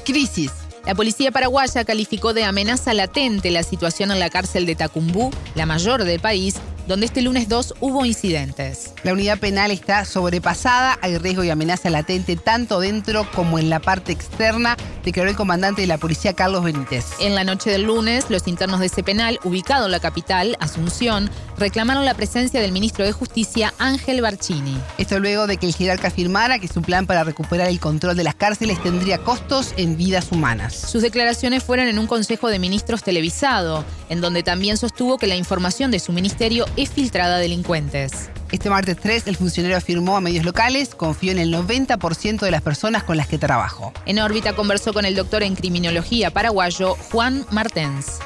Crisis. 0.03 0.51
La 0.83 0.95
policía 0.95 1.31
paraguaya 1.31 1.85
calificó 1.85 2.33
de 2.33 2.43
amenaza 2.43 2.95
latente 2.95 3.51
la 3.51 3.61
situación 3.61 4.09
en 4.09 4.19
la 4.19 4.31
cárcel 4.31 4.65
de 4.65 4.75
Tacumbú, 4.75 5.29
la 5.53 5.67
mayor 5.67 6.03
del 6.05 6.19
país, 6.19 6.55
donde 6.91 7.05
este 7.05 7.21
lunes 7.21 7.47
2 7.47 7.75
hubo 7.79 8.05
incidentes. 8.05 8.93
La 9.03 9.13
unidad 9.13 9.39
penal 9.39 9.71
está 9.71 10.03
sobrepasada, 10.03 10.99
hay 11.01 11.17
riesgo 11.17 11.41
y 11.45 11.49
amenaza 11.49 11.89
latente 11.89 12.35
tanto 12.35 12.81
dentro 12.81 13.25
como 13.31 13.57
en 13.57 13.69
la 13.69 13.79
parte 13.79 14.11
externa, 14.11 14.75
declaró 15.01 15.29
el 15.29 15.37
comandante 15.37 15.79
de 15.79 15.87
la 15.87 15.97
policía 15.97 16.33
Carlos 16.33 16.65
Benítez. 16.65 17.05
En 17.21 17.33
la 17.33 17.45
noche 17.45 17.69
del 17.69 17.83
lunes, 17.83 18.25
los 18.29 18.45
internos 18.45 18.81
de 18.81 18.87
ese 18.87 19.03
penal, 19.03 19.39
ubicado 19.45 19.85
en 19.85 19.91
la 19.91 20.01
capital, 20.01 20.57
Asunción, 20.59 21.29
reclamaron 21.57 22.03
la 22.03 22.13
presencia 22.13 22.59
del 22.59 22.73
ministro 22.73 23.05
de 23.05 23.13
Justicia, 23.13 23.73
Ángel 23.77 24.21
Barcini. 24.21 24.77
Esto 24.97 25.17
luego 25.19 25.47
de 25.47 25.55
que 25.55 25.67
el 25.67 25.75
jerarca 25.75 26.09
afirmara 26.09 26.59
que 26.59 26.67
su 26.67 26.81
plan 26.81 27.05
para 27.05 27.23
recuperar 27.23 27.69
el 27.69 27.79
control 27.79 28.17
de 28.17 28.25
las 28.25 28.35
cárceles 28.35 28.83
tendría 28.83 29.19
costos 29.19 29.73
en 29.77 29.95
vidas 29.95 30.33
humanas. 30.33 30.75
Sus 30.75 31.03
declaraciones 31.03 31.63
fueron 31.63 31.87
en 31.87 31.99
un 31.99 32.07
consejo 32.07 32.49
de 32.49 32.59
ministros 32.59 33.01
televisado, 33.01 33.85
en 34.09 34.19
donde 34.19 34.43
también 34.43 34.75
sostuvo 34.75 35.17
que 35.17 35.27
la 35.27 35.37
información 35.37 35.89
de 35.89 35.99
su 35.99 36.11
ministerio 36.11 36.65
es 36.81 36.91
filtrada 36.91 37.35
a 37.35 37.39
delincuentes. 37.39 38.31
Este 38.51 38.71
martes 38.71 38.97
3, 38.97 39.27
el 39.27 39.35
funcionario 39.35 39.77
afirmó 39.77 40.17
a 40.17 40.21
medios 40.21 40.43
locales, 40.43 40.95
confío 40.95 41.31
en 41.31 41.37
el 41.37 41.53
90% 41.53 42.39
de 42.39 42.49
las 42.49 42.63
personas 42.63 43.03
con 43.03 43.17
las 43.17 43.27
que 43.27 43.37
trabajo. 43.37 43.93
En 44.07 44.17
órbita 44.17 44.55
conversó 44.55 44.91
con 44.91 45.05
el 45.05 45.15
doctor 45.15 45.43
en 45.43 45.53
criminología 45.53 46.31
paraguayo 46.31 46.95
Juan 47.11 47.41
Martens. 47.51 48.19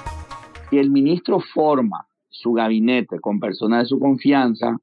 Si 0.69 0.77
el 0.77 0.89
ministro 0.89 1.41
forma 1.53 2.07
su 2.29 2.53
gabinete 2.53 3.19
con 3.19 3.41
personas 3.41 3.83
de 3.83 3.85
su 3.87 3.99
confianza, 3.99 4.77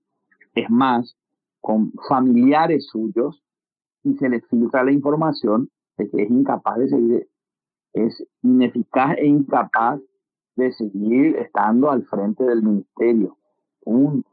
es 0.55 0.69
más, 0.69 1.17
con 1.61 1.93
familiares 2.09 2.89
suyos, 2.93 3.43
y 4.05 4.15
se 4.19 4.29
le 4.29 4.43
filtra 4.43 4.85
la 4.85 4.93
información 4.93 5.71
de 5.97 6.11
que 6.11 6.25
es 6.25 6.31
incapaz 6.31 6.79
de 6.79 6.89
seguir, 6.89 7.29
es 7.95 8.23
ineficaz 8.43 9.17
e 9.17 9.27
incapaz 9.27 9.99
de 10.57 10.73
seguir 10.73 11.37
estando 11.37 11.91
al 11.91 12.05
frente 12.05 12.45
del 12.45 12.63
ministerio 12.63 13.39
un, 13.85 14.25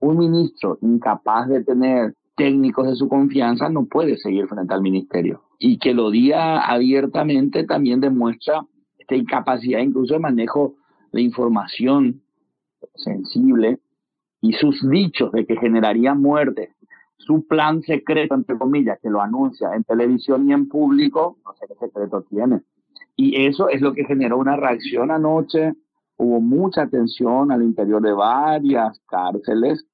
un 0.00 0.18
ministro 0.18 0.78
incapaz 0.82 1.48
de 1.48 1.64
tener 1.64 2.14
técnicos 2.36 2.88
de 2.88 2.96
su 2.96 3.08
confianza 3.08 3.68
no 3.68 3.86
puede 3.86 4.16
seguir 4.16 4.46
frente 4.48 4.74
al 4.74 4.82
ministerio. 4.82 5.42
Y 5.58 5.78
que 5.78 5.94
lo 5.94 6.10
diga 6.10 6.60
abiertamente 6.60 7.64
también 7.64 8.00
demuestra 8.00 8.66
esta 8.98 9.14
incapacidad 9.14 9.80
incluso 9.80 10.14
de 10.14 10.20
manejo 10.20 10.74
de 11.12 11.22
información 11.22 12.22
sensible 12.94 13.78
y 14.40 14.52
sus 14.52 14.88
dichos 14.88 15.32
de 15.32 15.46
que 15.46 15.56
generaría 15.56 16.14
muerte, 16.14 16.74
su 17.16 17.46
plan 17.46 17.80
secreto, 17.82 18.34
entre 18.34 18.58
comillas, 18.58 18.98
que 19.00 19.08
lo 19.08 19.22
anuncia 19.22 19.74
en 19.74 19.84
televisión 19.84 20.48
y 20.48 20.52
en 20.52 20.68
público, 20.68 21.38
no 21.44 21.54
sé 21.54 21.66
qué 21.66 21.74
secreto 21.86 22.22
tiene. 22.28 22.60
Y 23.16 23.46
eso 23.46 23.68
es 23.68 23.80
lo 23.80 23.94
que 23.94 24.04
generó 24.04 24.36
una 24.38 24.56
reacción 24.56 25.10
anoche 25.10 25.72
hubo 26.16 26.40
mucha 26.40 26.82
atención 26.82 27.50
al 27.52 27.62
interior 27.62 28.02
de 28.02 28.12
varias 28.12 29.00
cárceles 29.06 29.86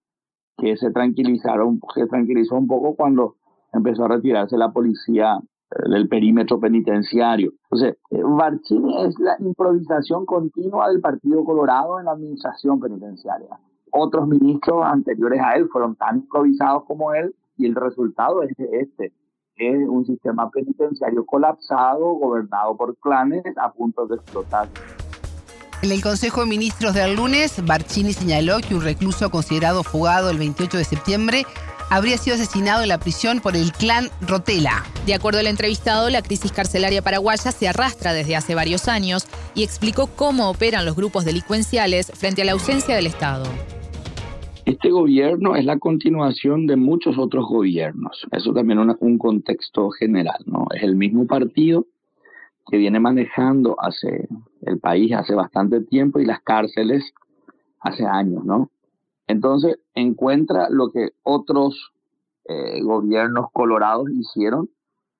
que 0.56 0.76
se 0.76 0.90
tranquilizaron, 0.90 1.80
se 1.94 2.06
tranquilizó 2.06 2.56
un 2.56 2.66
poco 2.66 2.94
cuando 2.94 3.36
empezó 3.72 4.04
a 4.04 4.08
retirarse 4.08 4.58
la 4.58 4.72
policía 4.72 5.38
eh, 5.70 5.88
del 5.88 6.08
perímetro 6.08 6.60
penitenciario. 6.60 7.52
Entonces, 7.70 7.96
eh, 8.10 8.22
Barcini 8.22 9.02
es 9.04 9.18
la 9.18 9.36
improvisación 9.38 10.26
continua 10.26 10.88
del 10.88 11.00
Partido 11.00 11.44
Colorado 11.44 11.98
en 11.98 12.06
la 12.06 12.12
administración 12.12 12.78
penitenciaria. 12.80 13.58
Otros 13.92 14.28
ministros 14.28 14.84
anteriores 14.84 15.40
a 15.40 15.54
él 15.54 15.68
fueron 15.68 15.96
tan 15.96 16.18
improvisados 16.18 16.84
como 16.84 17.12
él 17.14 17.34
y 17.56 17.66
el 17.66 17.74
resultado 17.74 18.42
es 18.42 18.52
este. 18.58 19.12
Es 19.56 19.88
un 19.88 20.06
sistema 20.06 20.48
penitenciario 20.50 21.24
colapsado, 21.26 22.14
gobernado 22.14 22.76
por 22.76 22.96
clanes 22.96 23.44
a 23.56 23.72
punto 23.72 24.06
de 24.06 24.16
explotar. 24.16 24.68
En 25.82 25.92
el 25.92 26.02
Consejo 26.02 26.42
de 26.42 26.46
Ministros 26.46 26.92
del 26.92 27.16
lunes, 27.16 27.64
Barcini 27.64 28.12
señaló 28.12 28.58
que 28.60 28.74
un 28.74 28.82
recluso 28.82 29.30
considerado 29.30 29.82
fugado 29.82 30.28
el 30.28 30.36
28 30.36 30.76
de 30.76 30.84
septiembre 30.84 31.44
habría 31.88 32.18
sido 32.18 32.34
asesinado 32.36 32.82
en 32.82 32.90
la 32.90 32.98
prisión 32.98 33.40
por 33.40 33.56
el 33.56 33.72
clan 33.72 34.08
Rotela. 34.20 34.84
De 35.06 35.14
acuerdo 35.14 35.40
al 35.40 35.46
entrevistado, 35.46 36.10
la 36.10 36.20
crisis 36.20 36.52
carcelaria 36.52 37.00
paraguaya 37.00 37.50
se 37.50 37.66
arrastra 37.66 38.12
desde 38.12 38.36
hace 38.36 38.54
varios 38.54 38.88
años 38.88 39.26
y 39.54 39.62
explicó 39.62 40.06
cómo 40.06 40.50
operan 40.50 40.84
los 40.84 40.96
grupos 40.96 41.24
delincuenciales 41.24 42.12
frente 42.14 42.42
a 42.42 42.44
la 42.44 42.52
ausencia 42.52 42.94
del 42.94 43.06
Estado. 43.06 43.44
Este 44.66 44.90
gobierno 44.90 45.56
es 45.56 45.64
la 45.64 45.78
continuación 45.78 46.66
de 46.66 46.76
muchos 46.76 47.16
otros 47.16 47.46
gobiernos. 47.48 48.26
Eso 48.32 48.52
también 48.52 48.78
es 48.90 48.96
un 49.00 49.16
contexto 49.16 49.88
general, 49.92 50.44
¿no? 50.44 50.66
Es 50.76 50.82
el 50.82 50.94
mismo 50.94 51.26
partido 51.26 51.86
que 52.70 52.76
viene 52.76 53.00
manejando 53.00 53.76
hace 53.80 54.28
el 54.62 54.78
país 54.78 55.12
hace 55.12 55.34
bastante 55.34 55.80
tiempo 55.80 56.20
y 56.20 56.26
las 56.26 56.40
cárceles 56.42 57.12
hace 57.80 58.04
años, 58.04 58.44
¿no? 58.44 58.70
Entonces 59.26 59.78
encuentra 59.94 60.68
lo 60.70 60.90
que 60.90 61.10
otros 61.22 61.92
eh, 62.44 62.82
gobiernos 62.82 63.46
colorados 63.52 64.10
hicieron, 64.10 64.68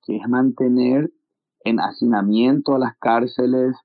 que 0.03 0.17
es 0.17 0.27
mantener 0.27 1.11
en 1.63 1.79
hacinamiento 1.79 2.75
a 2.75 2.79
las 2.79 2.97
cárceles, 2.97 3.75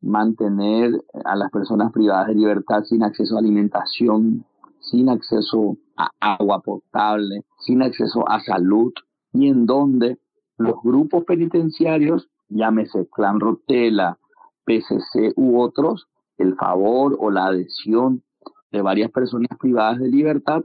mantener 0.00 1.02
a 1.24 1.36
las 1.36 1.50
personas 1.50 1.92
privadas 1.92 2.28
de 2.28 2.34
libertad 2.34 2.82
sin 2.84 3.02
acceso 3.02 3.36
a 3.36 3.40
alimentación, 3.40 4.44
sin 4.80 5.08
acceso 5.08 5.76
a 5.96 6.10
agua 6.20 6.60
potable, 6.60 7.44
sin 7.60 7.82
acceso 7.82 8.28
a 8.28 8.40
salud, 8.40 8.92
y 9.32 9.48
en 9.48 9.66
donde 9.66 10.18
los 10.58 10.74
grupos 10.82 11.24
penitenciarios 11.24 12.28
llámese 12.48 13.08
Clan 13.10 13.40
Rotela, 13.40 14.18
PCC 14.64 15.32
u 15.36 15.60
otros, 15.60 16.08
el 16.38 16.54
favor 16.56 17.16
o 17.18 17.30
la 17.30 17.46
adhesión 17.46 18.22
de 18.70 18.82
varias 18.82 19.10
personas 19.10 19.50
privadas 19.58 20.00
de 20.00 20.08
libertad 20.08 20.62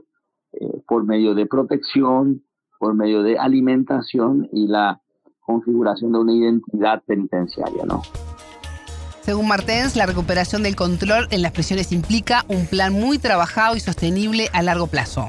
eh, 0.52 0.82
por 0.86 1.04
medio 1.04 1.34
de 1.34 1.46
protección, 1.46 2.42
por 2.78 2.94
medio 2.94 3.22
de 3.22 3.38
alimentación 3.38 4.48
y 4.52 4.66
la 4.66 5.00
configuración 5.40 6.12
de 6.12 6.18
una 6.18 6.32
identidad 6.32 7.02
penitenciaria, 7.06 7.84
¿no? 7.84 8.02
Según 9.28 9.46
Martens, 9.46 9.94
la 9.94 10.06
recuperación 10.06 10.62
del 10.62 10.74
control 10.74 11.26
en 11.30 11.42
las 11.42 11.52
prisiones 11.52 11.92
implica 11.92 12.46
un 12.48 12.66
plan 12.66 12.94
muy 12.94 13.18
trabajado 13.18 13.76
y 13.76 13.80
sostenible 13.80 14.48
a 14.54 14.62
largo 14.62 14.86
plazo. 14.86 15.28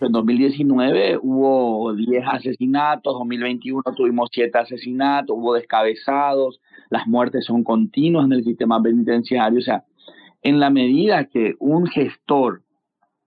En 0.00 0.12
2019 0.12 1.18
hubo 1.20 1.92
10 1.94 2.24
asesinatos, 2.28 3.14
2021 3.14 3.82
tuvimos 3.96 4.30
7 4.32 4.56
asesinatos, 4.56 5.36
hubo 5.36 5.54
descabezados, 5.54 6.60
las 6.92 7.06
muertes 7.06 7.46
son 7.46 7.64
continuas 7.64 8.26
en 8.26 8.34
el 8.34 8.44
sistema 8.44 8.80
penitenciario. 8.80 9.58
O 9.60 9.62
sea, 9.62 9.82
en 10.42 10.60
la 10.60 10.68
medida 10.68 11.24
que 11.24 11.54
un 11.58 11.86
gestor 11.86 12.60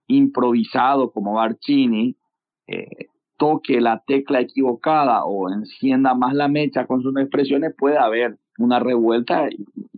improvisado 0.06 1.10
como 1.10 1.32
Barcini 1.32 2.14
eh, 2.68 3.08
toque 3.36 3.80
la 3.80 4.04
tecla 4.06 4.40
equivocada 4.40 5.24
o 5.24 5.50
encienda 5.50 6.14
más 6.14 6.32
la 6.34 6.46
mecha 6.46 6.86
con 6.86 7.02
sus 7.02 7.16
expresiones, 7.16 7.74
puede 7.76 7.98
haber 7.98 8.38
una 8.56 8.78
revuelta 8.78 9.48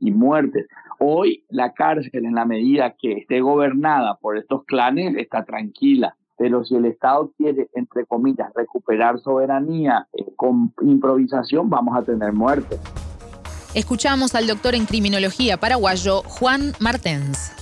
y, 0.00 0.10
muertes. 0.12 0.66
Hoy 0.98 1.44
la 1.50 1.74
cárcel, 1.74 2.24
en 2.24 2.36
la 2.36 2.46
medida 2.46 2.96
que 2.98 3.12
esté 3.18 3.42
gobernada 3.42 4.14
por 4.14 4.38
estos 4.38 4.64
clanes, 4.64 5.14
está 5.16 5.44
tranquila 5.44 6.16
pero 6.40 6.64
si 6.64 6.76
el 6.76 6.84
Estado 6.84 7.32
quiere, 7.36 7.68
entre 7.74 8.06
comillas, 8.06 8.52
recuperar 8.54 9.18
soberanía 9.18 10.06
eh, 10.12 10.24
con 10.36 10.72
improvisación, 10.82 11.68
vamos 11.68 11.98
a 11.98 12.04
tener 12.04 12.32
muerte. 12.32 12.76
Escuchamos 13.74 14.34
al 14.34 14.46
doctor 14.46 14.74
en 14.74 14.86
criminología 14.86 15.58
paraguayo 15.58 16.22
Juan 16.22 16.74
Martens. 16.78 17.52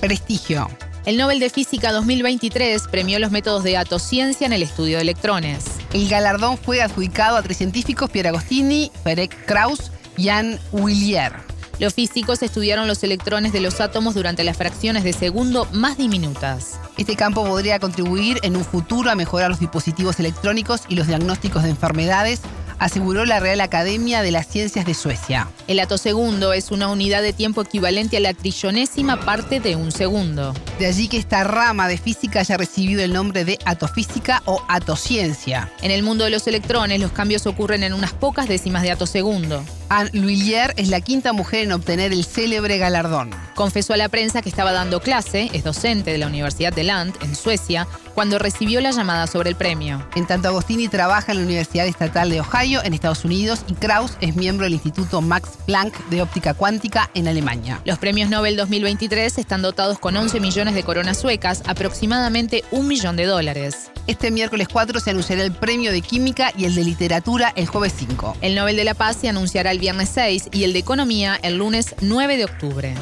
Prestigio. 0.00 0.68
El 1.06 1.16
Nobel 1.16 1.40
de 1.40 1.48
Física 1.48 1.90
2023 1.90 2.88
premió 2.90 3.18
los 3.18 3.30
métodos 3.30 3.64
de 3.64 3.78
atociencia 3.78 4.46
en 4.46 4.52
el 4.52 4.62
estudio 4.62 4.96
de 4.96 5.02
electrones. 5.02 5.64
El 5.94 6.08
galardón 6.10 6.58
fue 6.58 6.82
adjudicado 6.82 7.38
a 7.38 7.42
tres 7.42 7.56
científicos, 7.56 8.10
Pierre 8.10 8.28
Agostini, 8.28 8.92
Ferenc 9.02 9.34
Krauss 9.46 9.90
y 10.18 10.26
Jan 10.26 10.58
Willier. 10.72 11.32
Los 11.78 11.94
físicos 11.94 12.42
estudiaron 12.42 12.86
los 12.86 13.02
electrones 13.02 13.54
de 13.54 13.60
los 13.60 13.80
átomos 13.80 14.14
durante 14.14 14.44
las 14.44 14.58
fracciones 14.58 15.04
de 15.04 15.14
segundo 15.14 15.66
más 15.72 15.96
diminutas. 15.96 16.78
Este 16.98 17.16
campo 17.16 17.42
podría 17.46 17.78
contribuir 17.78 18.38
en 18.42 18.56
un 18.56 18.64
futuro 18.66 19.10
a 19.10 19.14
mejorar 19.14 19.48
los 19.48 19.60
dispositivos 19.60 20.20
electrónicos 20.20 20.82
y 20.90 20.96
los 20.96 21.06
diagnósticos 21.06 21.62
de 21.62 21.70
enfermedades 21.70 22.42
aseguró 22.80 23.24
la 23.26 23.38
Real 23.38 23.60
Academia 23.60 24.22
de 24.22 24.32
las 24.32 24.48
Ciencias 24.48 24.84
de 24.86 24.94
Suecia. 24.94 25.46
El 25.70 25.78
atosegundo 25.78 26.52
es 26.52 26.72
una 26.72 26.88
unidad 26.88 27.22
de 27.22 27.32
tiempo 27.32 27.62
equivalente 27.62 28.16
a 28.16 28.20
la 28.20 28.34
trillonésima 28.34 29.20
parte 29.20 29.60
de 29.60 29.76
un 29.76 29.92
segundo. 29.92 30.52
De 30.80 30.86
allí 30.86 31.06
que 31.06 31.16
esta 31.16 31.44
rama 31.44 31.86
de 31.86 31.96
física 31.96 32.40
haya 32.40 32.56
recibido 32.56 33.02
el 33.02 33.12
nombre 33.12 33.44
de 33.44 33.56
atofísica 33.64 34.42
o 34.46 34.64
atociencia. 34.66 35.70
En 35.80 35.92
el 35.92 36.02
mundo 36.02 36.24
de 36.24 36.30
los 36.30 36.48
electrones, 36.48 36.98
los 36.98 37.12
cambios 37.12 37.46
ocurren 37.46 37.84
en 37.84 37.92
unas 37.92 38.12
pocas 38.12 38.48
décimas 38.48 38.82
de 38.82 38.90
atosegundo. 38.90 39.62
Anne 39.90 40.10
Lhuillier 40.12 40.72
es 40.76 40.88
la 40.88 41.00
quinta 41.00 41.32
mujer 41.32 41.64
en 41.64 41.72
obtener 41.72 42.12
el 42.12 42.24
célebre 42.24 42.78
galardón. 42.78 43.30
Confesó 43.54 43.92
a 43.92 43.96
la 43.96 44.08
prensa 44.08 44.42
que 44.42 44.48
estaba 44.48 44.72
dando 44.72 45.00
clase, 45.00 45.50
es 45.52 45.62
docente 45.62 46.10
de 46.10 46.18
la 46.18 46.26
Universidad 46.28 46.72
de 46.72 46.84
Land, 46.84 47.14
en 47.22 47.34
Suecia, 47.34 47.86
cuando 48.14 48.38
recibió 48.38 48.80
la 48.80 48.92
llamada 48.92 49.26
sobre 49.26 49.50
el 49.50 49.56
premio. 49.56 50.06
En 50.14 50.26
tanto, 50.26 50.48
Agostini 50.48 50.88
trabaja 50.88 51.32
en 51.32 51.38
la 51.38 51.44
Universidad 51.44 51.86
Estatal 51.86 52.30
de 52.30 52.40
Ohio, 52.40 52.82
en 52.84 52.94
Estados 52.94 53.24
Unidos, 53.24 53.60
y 53.66 53.74
Krauss 53.74 54.16
es 54.20 54.36
miembro 54.36 54.64
del 54.64 54.74
Instituto 54.74 55.20
Max 55.20 55.59
Planck 55.66 56.08
de 56.08 56.22
Óptica 56.22 56.54
Cuántica 56.54 57.10
en 57.14 57.28
Alemania. 57.28 57.80
Los 57.84 57.98
premios 57.98 58.30
Nobel 58.30 58.56
2023 58.56 59.38
están 59.38 59.62
dotados 59.62 59.98
con 59.98 60.16
11 60.16 60.40
millones 60.40 60.74
de 60.74 60.82
coronas 60.82 61.18
suecas, 61.18 61.62
aproximadamente 61.66 62.64
un 62.70 62.88
millón 62.88 63.16
de 63.16 63.26
dólares. 63.26 63.90
Este 64.06 64.30
miércoles 64.30 64.68
4 64.68 65.00
se 65.00 65.10
anunciará 65.10 65.42
el 65.42 65.52
premio 65.52 65.92
de 65.92 66.02
Química 66.02 66.52
y 66.56 66.64
el 66.64 66.74
de 66.74 66.84
Literatura 66.84 67.52
el 67.54 67.66
jueves 67.66 67.94
5. 67.96 68.36
El 68.40 68.54
Nobel 68.54 68.76
de 68.76 68.84
la 68.84 68.94
Paz 68.94 69.16
se 69.20 69.28
anunciará 69.28 69.70
el 69.70 69.78
viernes 69.78 70.10
6 70.14 70.48
y 70.52 70.64
el 70.64 70.72
de 70.72 70.80
Economía 70.80 71.38
el 71.42 71.56
lunes 71.56 71.94
9 72.00 72.36
de 72.36 72.44
octubre. 72.44 72.94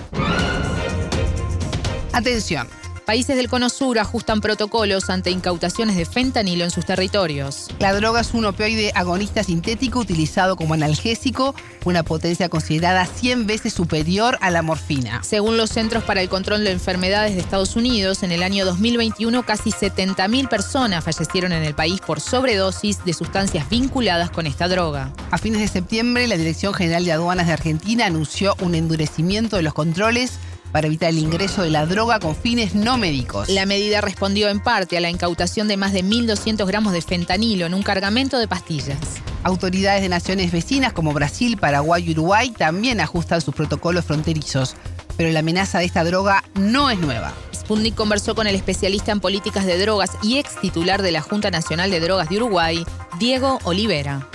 Atención. 2.12 2.69
Países 3.09 3.38
del 3.38 3.49
Cono 3.49 3.71
Sur 3.71 3.99
ajustan 3.99 4.43
protocolos 4.43 5.09
ante 5.09 5.31
incautaciones 5.31 5.97
de 5.97 6.05
fentanilo 6.05 6.65
en 6.65 6.71
sus 6.71 6.85
territorios. 6.85 7.69
La 7.79 7.95
droga 7.95 8.21
es 8.21 8.35
un 8.35 8.45
opioide 8.45 8.93
agonista 8.95 9.43
sintético 9.43 10.00
utilizado 10.00 10.57
como 10.57 10.75
analgésico, 10.75 11.55
una 11.87 12.03
potencia 12.03 12.50
considerada 12.50 13.07
100 13.07 13.47
veces 13.47 13.73
superior 13.73 14.37
a 14.43 14.50
la 14.50 14.61
morfina. 14.61 15.23
Según 15.23 15.57
los 15.57 15.71
Centros 15.71 16.05
para 16.05 16.21
el 16.21 16.29
Control 16.29 16.65
de 16.65 16.73
Enfermedades 16.73 17.35
de 17.35 17.41
Estados 17.41 17.77
Unidos, 17.77 18.23
en 18.23 18.31
el 18.31 18.43
año 18.43 18.67
2021 18.67 19.43
casi 19.43 19.71
70.000 19.71 20.47
personas 20.50 21.03
fallecieron 21.03 21.53
en 21.53 21.62
el 21.62 21.75
país 21.75 22.03
por 22.03 22.21
sobredosis 22.21 23.03
de 23.07 23.15
sustancias 23.15 23.71
vinculadas 23.71 24.29
con 24.29 24.47
esta 24.47 24.69
droga. 24.69 25.15
A 25.31 25.38
fines 25.38 25.62
de 25.62 25.69
septiembre, 25.69 26.29
la 26.29 26.37
Dirección 26.37 26.75
General 26.75 27.03
de 27.07 27.12
Aduanas 27.12 27.47
de 27.47 27.55
Argentina 27.55 28.05
anunció 28.05 28.55
un 28.61 28.75
endurecimiento 28.75 29.57
de 29.57 29.62
los 29.62 29.73
controles 29.73 30.33
para 30.72 30.87
evitar 30.87 31.10
el 31.10 31.18
ingreso 31.18 31.62
de 31.62 31.70
la 31.70 31.87
droga 31.87 32.18
con 32.20 32.34
fines 32.34 32.75
no 32.75 32.98
médicos. 32.98 33.48
La 33.48 33.66
medida 33.66 34.00
respondió 34.00 34.48
en 34.48 34.60
parte 34.60 34.96
a 34.96 35.00
la 35.00 35.10
incautación 35.10 35.68
de 35.68 35.76
más 35.76 35.92
de 35.92 36.04
1.200 36.04 36.66
gramos 36.66 36.92
de 36.92 37.02
fentanilo 37.02 37.66
en 37.66 37.75
un 37.75 37.82
cargamento 37.82 38.38
de 38.38 38.48
pastillas. 38.48 38.98
Autoridades 39.44 40.02
de 40.02 40.08
naciones 40.08 40.52
vecinas 40.52 40.92
como 40.92 41.12
Brasil, 41.12 41.56
Paraguay 41.56 42.04
y 42.06 42.12
Uruguay 42.12 42.50
también 42.50 43.00
ajustan 43.00 43.40
sus 43.40 43.54
protocolos 43.54 44.04
fronterizos, 44.04 44.75
pero 45.16 45.30
la 45.30 45.40
amenaza 45.40 45.78
de 45.78 45.84
esta 45.84 46.04
droga 46.04 46.44
no 46.54 46.90
es 46.90 46.98
nueva. 46.98 47.32
Sputnik 47.54 47.94
conversó 47.94 48.34
con 48.34 48.46
el 48.46 48.54
especialista 48.54 49.12
en 49.12 49.20
políticas 49.20 49.66
de 49.66 49.78
drogas 49.78 50.10
y 50.22 50.38
ex 50.38 50.60
titular 50.60 51.02
de 51.02 51.12
la 51.12 51.22
Junta 51.22 51.50
Nacional 51.50 51.90
de 51.90 52.00
Drogas 52.00 52.28
de 52.28 52.37
Uruguay, 52.37 52.84
Diego 53.18 53.58
Olivera. 53.64 54.28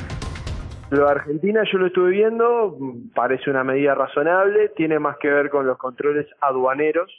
Lo 0.93 1.05
de 1.05 1.11
Argentina 1.11 1.63
yo 1.71 1.79
lo 1.79 1.87
estuve 1.87 2.11
viendo, 2.11 2.77
parece 3.15 3.49
una 3.49 3.63
medida 3.63 3.95
razonable, 3.95 4.69
tiene 4.75 4.99
más 4.99 5.17
que 5.17 5.27
ver 5.27 5.49
con 5.49 5.65
los 5.65 5.75
controles 5.79 6.27
aduaneros, 6.39 7.11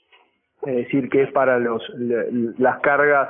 es 0.64 0.76
decir, 0.76 1.08
que 1.10 1.22
es 1.22 1.32
para 1.32 1.58
los, 1.58 1.82
las 1.96 2.78
cargas 2.82 3.28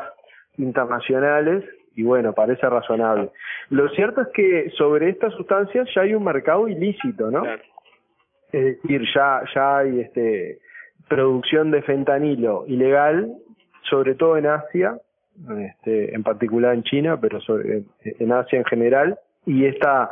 internacionales 0.59 1.65
y 1.95 2.03
bueno, 2.03 2.35
parece 2.35 2.69
razonable. 2.69 3.31
Lo 3.71 3.89
cierto 3.91 4.21
es 4.21 4.29
que 4.35 4.69
sobre 4.77 5.09
estas 5.09 5.33
sustancias 5.33 5.89
ya 5.95 6.03
hay 6.03 6.15
un 6.15 6.25
mercado 6.25 6.69
ilícito, 6.69 7.31
¿no? 7.31 7.43
Es 8.53 8.83
decir, 8.83 9.01
ya, 9.15 9.41
ya 9.55 9.79
hay 9.79 10.01
este, 10.01 10.59
producción 11.09 11.71
de 11.71 11.81
fentanilo 11.81 12.67
ilegal, 12.67 13.33
sobre 13.89 14.15
todo 14.15 14.37
en 14.37 14.47
Asia, 14.49 14.99
este, 15.59 16.15
en 16.15 16.23
particular 16.23 16.75
en 16.75 16.83
China, 16.83 17.19
pero 17.19 17.39
en 18.05 18.33
Asia 18.33 18.59
en 18.59 18.67
general, 18.67 19.19
y 19.47 19.65
esta 19.65 20.11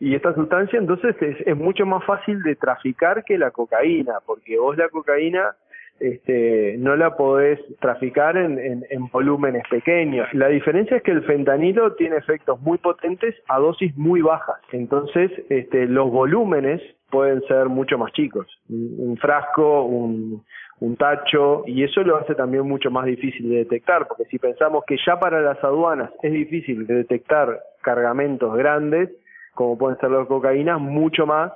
y 0.00 0.14
esta 0.14 0.34
sustancia 0.34 0.78
entonces 0.78 1.14
es, 1.20 1.46
es, 1.46 1.56
mucho 1.56 1.86
más 1.86 2.04
fácil 2.04 2.42
de 2.42 2.56
traficar 2.56 3.24
que 3.24 3.38
la 3.38 3.50
cocaína, 3.50 4.14
porque 4.26 4.58
vos 4.58 4.76
la 4.76 4.88
cocaína 4.88 5.54
este, 6.00 6.76
no 6.78 6.96
la 6.96 7.16
podés 7.16 7.60
traficar 7.80 8.36
en, 8.36 8.58
en, 8.58 9.08
volúmenes 9.12 9.62
pequeños. 9.70 10.26
La 10.32 10.48
diferencia 10.48 10.96
es 10.96 11.02
que 11.02 11.12
el 11.12 11.22
fentanilo 11.22 11.94
tiene 11.94 12.16
efectos 12.16 12.60
muy 12.60 12.78
potentes 12.78 13.34
a 13.48 13.58
dosis 13.58 13.96
muy 13.96 14.20
bajas, 14.20 14.60
entonces 14.72 15.30
este, 15.48 15.86
los 15.86 16.10
volúmenes 16.10 16.82
pueden 17.10 17.42
ser 17.42 17.68
mucho 17.68 17.96
más 17.96 18.12
chicos. 18.12 18.46
Un, 18.68 19.16
frasco, 19.18 19.84
un, 19.84 20.42
un 20.80 20.96
tacho, 20.96 21.62
y 21.64 21.84
eso 21.84 22.02
lo 22.02 22.16
hace 22.16 22.34
también 22.34 22.66
mucho 22.66 22.90
más 22.90 23.06
difícil 23.06 23.48
de 23.48 23.58
detectar, 23.58 24.08
porque 24.08 24.24
si 24.24 24.38
pensamos 24.40 24.82
que 24.84 24.96
ya 25.06 25.20
para 25.20 25.40
las 25.40 25.62
aduanas 25.62 26.10
es 26.22 26.32
difícil 26.32 26.88
de 26.88 26.94
detectar 26.94 27.60
cargamentos 27.82 28.56
grandes, 28.56 29.10
como 29.54 29.78
pueden 29.78 29.98
ser 29.98 30.10
las 30.10 30.26
cocaínas, 30.26 30.80
mucho 30.80 31.26
más 31.26 31.52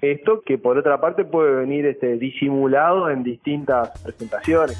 esto 0.00 0.42
que 0.44 0.58
por 0.58 0.76
otra 0.78 1.00
parte 1.00 1.24
puede 1.24 1.54
venir 1.54 1.86
este, 1.86 2.16
disimulado 2.16 3.08
en 3.08 3.22
distintas 3.22 4.02
presentaciones. 4.02 4.76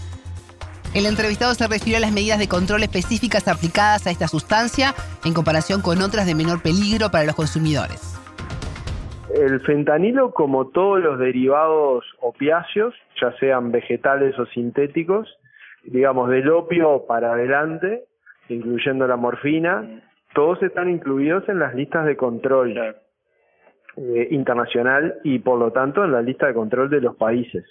El 0.95 1.07
entrevistado 1.07 1.54
se 1.54 1.66
refirió 1.66 1.97
a 1.97 2.00
las 2.00 2.12
medidas 2.12 2.38
de 2.38 2.49
control 2.49 2.83
específicas 2.83 3.49
aplicadas 3.49 4.07
a 4.07 4.11
esta 4.11 4.28
sustancia 4.28 4.95
en 5.25 5.33
comparación 5.33 5.81
con 5.81 6.02
otras 6.02 6.26
de 6.26 6.35
menor 6.35 6.61
peligro 6.61 7.11
para 7.11 7.25
los 7.25 7.35
consumidores. 7.35 8.19
El 9.35 9.61
fentanilo, 9.61 10.33
como 10.33 10.66
todos 10.66 11.00
los 11.00 11.19
derivados 11.19 12.04
opiáceos, 12.21 12.95
ya 13.19 13.33
sean 13.38 13.73
vegetales 13.73 14.38
o 14.38 14.45
sintéticos, 14.47 15.28
digamos 15.85 16.28
del 16.28 16.50
opio 16.50 17.07
para 17.09 17.33
adelante, 17.33 18.04
incluyendo 18.50 19.07
la 19.07 19.16
morfina, 19.16 20.02
todos 20.34 20.62
están 20.62 20.88
incluidos 20.88 21.48
en 21.48 21.58
las 21.58 21.74
listas 21.74 22.06
de 22.06 22.16
control 22.16 22.76
eh, 23.96 24.28
internacional 24.30 25.16
y 25.24 25.38
por 25.38 25.58
lo 25.58 25.72
tanto 25.72 26.04
en 26.04 26.12
la 26.12 26.22
lista 26.22 26.46
de 26.46 26.54
control 26.54 26.90
de 26.90 27.00
los 27.00 27.16
países. 27.16 27.64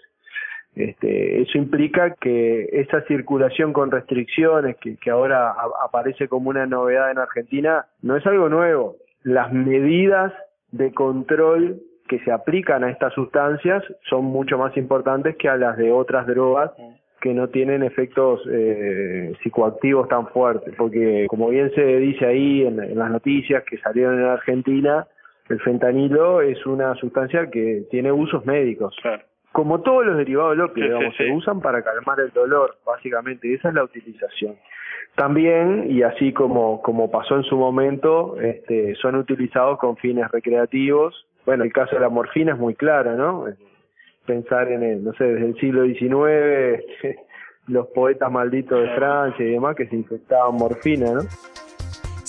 Este, 0.75 1.41
eso 1.41 1.57
implica 1.57 2.15
que 2.15 2.69
esa 2.71 3.01
circulación 3.01 3.73
con 3.73 3.91
restricciones 3.91 4.77
que, 4.77 4.95
que 4.97 5.09
ahora 5.09 5.53
aparece 5.83 6.29
como 6.29 6.49
una 6.49 6.65
novedad 6.65 7.11
en 7.11 7.17
Argentina 7.17 7.87
no 8.01 8.15
es 8.15 8.25
algo 8.25 8.47
nuevo. 8.47 8.95
Las 9.23 9.51
medidas 9.51 10.31
de 10.71 10.93
control 10.93 11.81
que 12.07 12.19
se 12.19 12.31
aplican 12.31 12.83
a 12.83 12.89
estas 12.89 13.13
sustancias 13.13 13.83
son 14.09 14.25
mucho 14.25 14.57
más 14.57 14.75
importantes 14.77 15.35
que 15.37 15.49
a 15.49 15.57
las 15.57 15.77
de 15.77 15.91
otras 15.91 16.25
drogas 16.25 16.71
que 17.21 17.33
no 17.33 17.49
tienen 17.49 17.83
efectos 17.83 18.41
eh, 18.51 19.31
psicoactivos 19.43 20.09
tan 20.09 20.27
fuertes, 20.29 20.73
porque 20.75 21.27
como 21.29 21.49
bien 21.49 21.71
se 21.75 21.85
dice 21.97 22.25
ahí 22.25 22.63
en, 22.65 22.97
las 22.97 23.11
noticias 23.11 23.63
que 23.63 23.77
salieron 23.77 24.19
en 24.19 24.25
Argentina, 24.25 25.07
el 25.47 25.59
fentanilo 25.61 26.41
es 26.41 26.65
una 26.65 26.95
sustancia 26.95 27.49
que 27.51 27.83
tiene 27.91 28.11
usos 28.11 28.45
médicos. 28.45 28.95
Como 29.51 29.81
todos 29.81 30.05
los 30.05 30.17
derivados 30.17 30.51
del 30.51 30.61
opio, 30.61 30.83
digamos, 30.85 31.15
se 31.15 31.29
usan 31.31 31.61
para 31.61 31.83
calmar 31.83 32.19
el 32.21 32.31
dolor, 32.31 32.77
básicamente, 32.85 33.53
esa 33.53 33.69
es 33.69 33.75
la 33.75 33.83
utilización. 33.83 34.55
También, 35.15 35.87
y 35.89 36.03
así 36.03 36.31
como, 36.31 36.81
como 36.81 37.11
pasó 37.11 37.35
en 37.35 37.43
su 37.43 37.57
momento, 37.57 38.39
este, 38.39 38.95
son 38.95 39.15
utilizados 39.15 39.77
con 39.77 39.97
fines 39.97 40.31
recreativos. 40.31 41.27
Bueno, 41.45 41.65
el 41.65 41.73
caso 41.73 41.95
de 41.95 42.01
la 42.01 42.09
morfina 42.09 42.53
es 42.53 42.59
muy 42.59 42.75
claro, 42.75 43.15
¿no? 43.15 43.45
Pensar 44.25 44.71
en 44.71 44.83
el, 44.83 45.03
no 45.03 45.13
sé, 45.13 45.23
desde 45.25 45.47
el 45.47 45.55
siglo 45.55 45.85
XIX, 45.85 46.83
los 47.67 47.87
poetas 47.87 48.31
malditos 48.31 48.81
de 48.81 48.95
Francia 48.95 49.45
y 49.45 49.51
demás 49.51 49.75
que 49.75 49.87
se 49.87 49.95
infectaban 49.95 50.55
morfina, 50.55 51.13
¿no? 51.13 51.21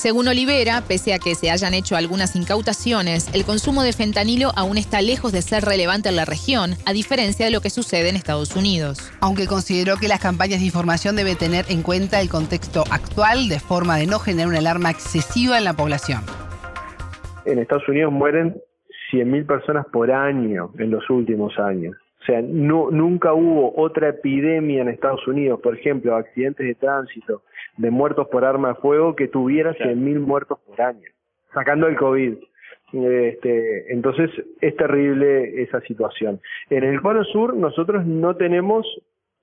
Según 0.02 0.26
Olivera, 0.26 0.82
pese 0.88 1.14
a 1.14 1.20
que 1.20 1.36
se 1.36 1.48
hayan 1.48 1.74
hecho 1.74 1.94
algunas 1.94 2.34
incautaciones, 2.34 3.32
el 3.34 3.44
consumo 3.44 3.84
de 3.84 3.92
fentanilo 3.92 4.50
aún 4.56 4.76
está 4.76 5.00
lejos 5.00 5.30
de 5.30 5.42
ser 5.42 5.64
relevante 5.64 6.08
en 6.08 6.16
la 6.16 6.24
región, 6.24 6.72
a 6.86 6.92
diferencia 6.92 7.46
de 7.46 7.52
lo 7.52 7.60
que 7.60 7.70
sucede 7.70 8.08
en 8.08 8.16
Estados 8.16 8.56
Unidos. 8.56 9.12
Aunque 9.20 9.46
consideró 9.46 9.98
que 9.98 10.08
las 10.08 10.18
campañas 10.18 10.58
de 10.58 10.66
información 10.66 11.14
deben 11.14 11.36
tener 11.36 11.66
en 11.68 11.82
cuenta 11.82 12.20
el 12.20 12.28
contexto 12.28 12.82
actual 12.90 13.48
de 13.48 13.60
forma 13.60 13.96
de 13.96 14.06
no 14.08 14.18
generar 14.18 14.48
una 14.48 14.58
alarma 14.58 14.90
excesiva 14.90 15.56
en 15.56 15.62
la 15.62 15.74
población. 15.74 16.22
En 17.44 17.60
Estados 17.60 17.88
Unidos 17.88 18.12
mueren 18.12 18.60
100.000 19.12 19.46
personas 19.46 19.86
por 19.92 20.10
año 20.10 20.70
en 20.78 20.90
los 20.90 21.08
últimos 21.10 21.58
años. 21.58 21.96
O 22.22 22.24
sea, 22.24 22.40
no, 22.40 22.90
nunca 22.90 23.34
hubo 23.34 23.74
otra 23.76 24.08
epidemia 24.10 24.82
en 24.82 24.88
Estados 24.88 25.26
Unidos, 25.26 25.60
por 25.60 25.76
ejemplo, 25.76 26.14
accidentes 26.14 26.66
de 26.66 26.74
tránsito, 26.76 27.42
de 27.76 27.90
muertos 27.90 28.28
por 28.28 28.44
arma 28.44 28.68
de 28.68 28.74
fuego, 28.76 29.16
que 29.16 29.28
tuviera 29.28 29.74
100.000 29.74 30.20
muertos 30.20 30.58
por 30.64 30.80
año, 30.80 31.08
sacando 31.52 31.88
el 31.88 31.96
COVID. 31.96 32.34
Este, 32.92 33.92
entonces 33.92 34.30
es 34.60 34.76
terrible 34.76 35.62
esa 35.62 35.80
situación. 35.80 36.40
En 36.70 36.84
el 36.84 37.00
Cono 37.00 37.24
Sur 37.24 37.56
nosotros 37.56 38.06
no 38.06 38.36
tenemos, 38.36 38.86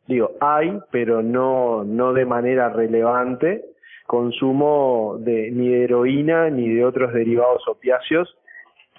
digo, 0.08 0.32
hay, 0.40 0.80
pero 0.92 1.22
no, 1.22 1.84
no 1.84 2.14
de 2.14 2.26
manera 2.26 2.70
relevante, 2.70 3.66
consumo 4.08 5.18
de 5.20 5.52
ni 5.52 5.70
de 5.70 5.84
heroína 5.84 6.50
ni 6.50 6.70
de 6.70 6.86
otros 6.86 7.14
derivados 7.14 7.68
opiáceos 7.68 8.39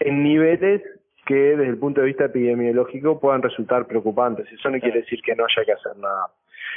en 0.00 0.22
niveles 0.22 0.82
que 1.26 1.34
desde 1.34 1.68
el 1.68 1.78
punto 1.78 2.00
de 2.00 2.08
vista 2.08 2.24
epidemiológico 2.24 3.20
puedan 3.20 3.42
resultar 3.42 3.86
preocupantes. 3.86 4.50
Eso 4.50 4.70
no 4.70 4.80
quiere 4.80 5.02
decir 5.02 5.20
que 5.22 5.36
no 5.36 5.44
haya 5.44 5.64
que 5.64 5.72
hacer 5.72 5.96
nada. 5.96 6.26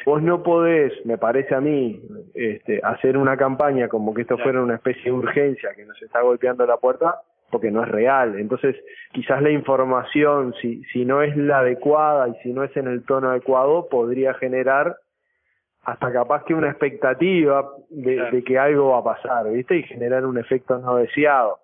Vos 0.05 0.21
no 0.21 0.43
podés, 0.43 0.93
me 1.05 1.17
parece 1.17 1.55
a 1.55 1.61
mí, 1.61 2.01
este, 2.33 2.79
hacer 2.83 3.17
una 3.17 3.37
campaña 3.37 3.87
como 3.87 4.13
que 4.13 4.21
esto 4.21 4.37
fuera 4.37 4.61
una 4.61 4.75
especie 4.75 5.03
de 5.05 5.11
urgencia 5.11 5.73
que 5.75 5.85
nos 5.85 5.99
está 6.01 6.21
golpeando 6.21 6.65
la 6.65 6.77
puerta, 6.77 7.21
porque 7.49 7.71
no 7.71 7.83
es 7.83 7.89
real. 7.89 8.37
Entonces, 8.37 8.75
quizás 9.11 9.41
la 9.41 9.49
información, 9.49 10.53
si, 10.61 10.83
si 10.91 11.05
no 11.05 11.21
es 11.21 11.35
la 11.37 11.59
adecuada 11.59 12.27
y 12.27 12.35
si 12.43 12.51
no 12.51 12.63
es 12.63 12.75
en 12.75 12.87
el 12.87 13.05
tono 13.05 13.29
adecuado, 13.29 13.87
podría 13.89 14.33
generar 14.33 14.97
hasta 15.83 16.11
capaz 16.11 16.43
que 16.43 16.53
una 16.53 16.69
expectativa 16.69 17.69
de, 17.89 18.29
de 18.31 18.43
que 18.43 18.57
algo 18.57 18.89
va 18.89 18.99
a 18.99 19.15
pasar, 19.15 19.51
¿viste? 19.51 19.77
Y 19.77 19.83
generar 19.83 20.25
un 20.25 20.37
efecto 20.37 20.77
no 20.79 20.97
deseado. 20.97 21.62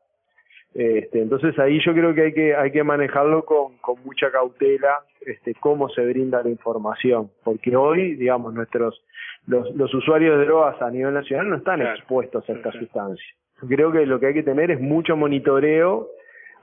Este, 0.73 1.21
entonces 1.21 1.57
ahí 1.57 1.79
yo 1.83 1.93
creo 1.93 2.13
que 2.13 2.21
hay 2.21 2.33
que, 2.33 2.55
hay 2.55 2.71
que 2.71 2.83
manejarlo 2.83 3.43
con, 3.43 3.77
con 3.77 3.95
mucha 4.03 4.31
cautela, 4.31 4.99
este, 5.21 5.55
cómo 5.55 5.89
se 5.89 6.05
brinda 6.05 6.43
la 6.43 6.49
información, 6.49 7.31
porque 7.43 7.75
hoy, 7.75 8.15
digamos, 8.15 8.53
nuestros, 8.53 9.03
los, 9.47 9.75
los 9.75 9.93
usuarios 9.93 10.37
de 10.37 10.45
drogas 10.45 10.81
a 10.81 10.91
nivel 10.91 11.13
nacional 11.13 11.49
no 11.49 11.55
están 11.57 11.81
expuestos 11.81 12.47
a 12.49 12.53
esta 12.53 12.71
sustancia. 12.71 13.25
Creo 13.67 13.91
que 13.91 14.05
lo 14.05 14.19
que 14.19 14.27
hay 14.27 14.33
que 14.33 14.43
tener 14.43 14.71
es 14.71 14.79
mucho 14.79 15.17
monitoreo 15.17 16.07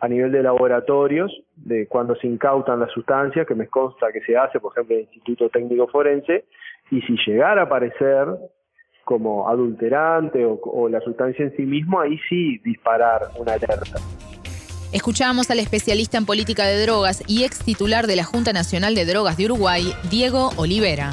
a 0.01 0.09
nivel 0.09 0.31
de 0.31 0.43
laboratorios, 0.43 1.33
de 1.57 1.87
cuando 1.89 2.15
se 2.17 2.27
incautan 2.27 2.81
las 2.81 2.91
sustancias, 2.93 3.47
que 3.47 3.55
me 3.55 3.67
consta 3.67 4.13
que 4.13 4.21
se 4.21 4.37
hace, 4.37 4.61
por 4.61 4.73
ejemplo, 4.73 4.95
en 4.95 5.01
el 5.01 5.07
Instituto 5.07 5.49
Técnico 5.49 5.89
Forense, 5.89 6.45
y 6.91 7.01
si 7.03 7.17
llegara 7.27 7.63
a 7.63 7.65
aparecer 7.65 8.27
como 9.07 9.49
adulterante 9.49 10.45
o, 10.45 10.89
la 10.89 11.01
sustancia 11.01 11.45
en 11.45 11.57
sí 11.57 11.63
mismo, 11.63 12.01
ahí 12.01 12.19
sí 12.29 12.59
disparar 12.65 13.31
una 13.39 13.53
alerta. 13.53 14.01
Escuchamos 14.93 15.49
al 15.49 15.61
especialista 15.61 16.19
en 16.19 16.27
política 16.27 16.67
de 16.67 16.83
drogas 16.83 17.23
y 17.29 17.45
ex 17.45 17.61
titular 17.61 18.09
de 18.09 18.17
la 18.17 18.25
Junta 18.25 18.53
Nacional 18.53 18.97
de 18.97 19.05
Drogas 19.05 19.37
de 19.37 19.45
Uruguay, 19.45 19.93
Diego 20.11 20.51
Olivera. 20.57 21.13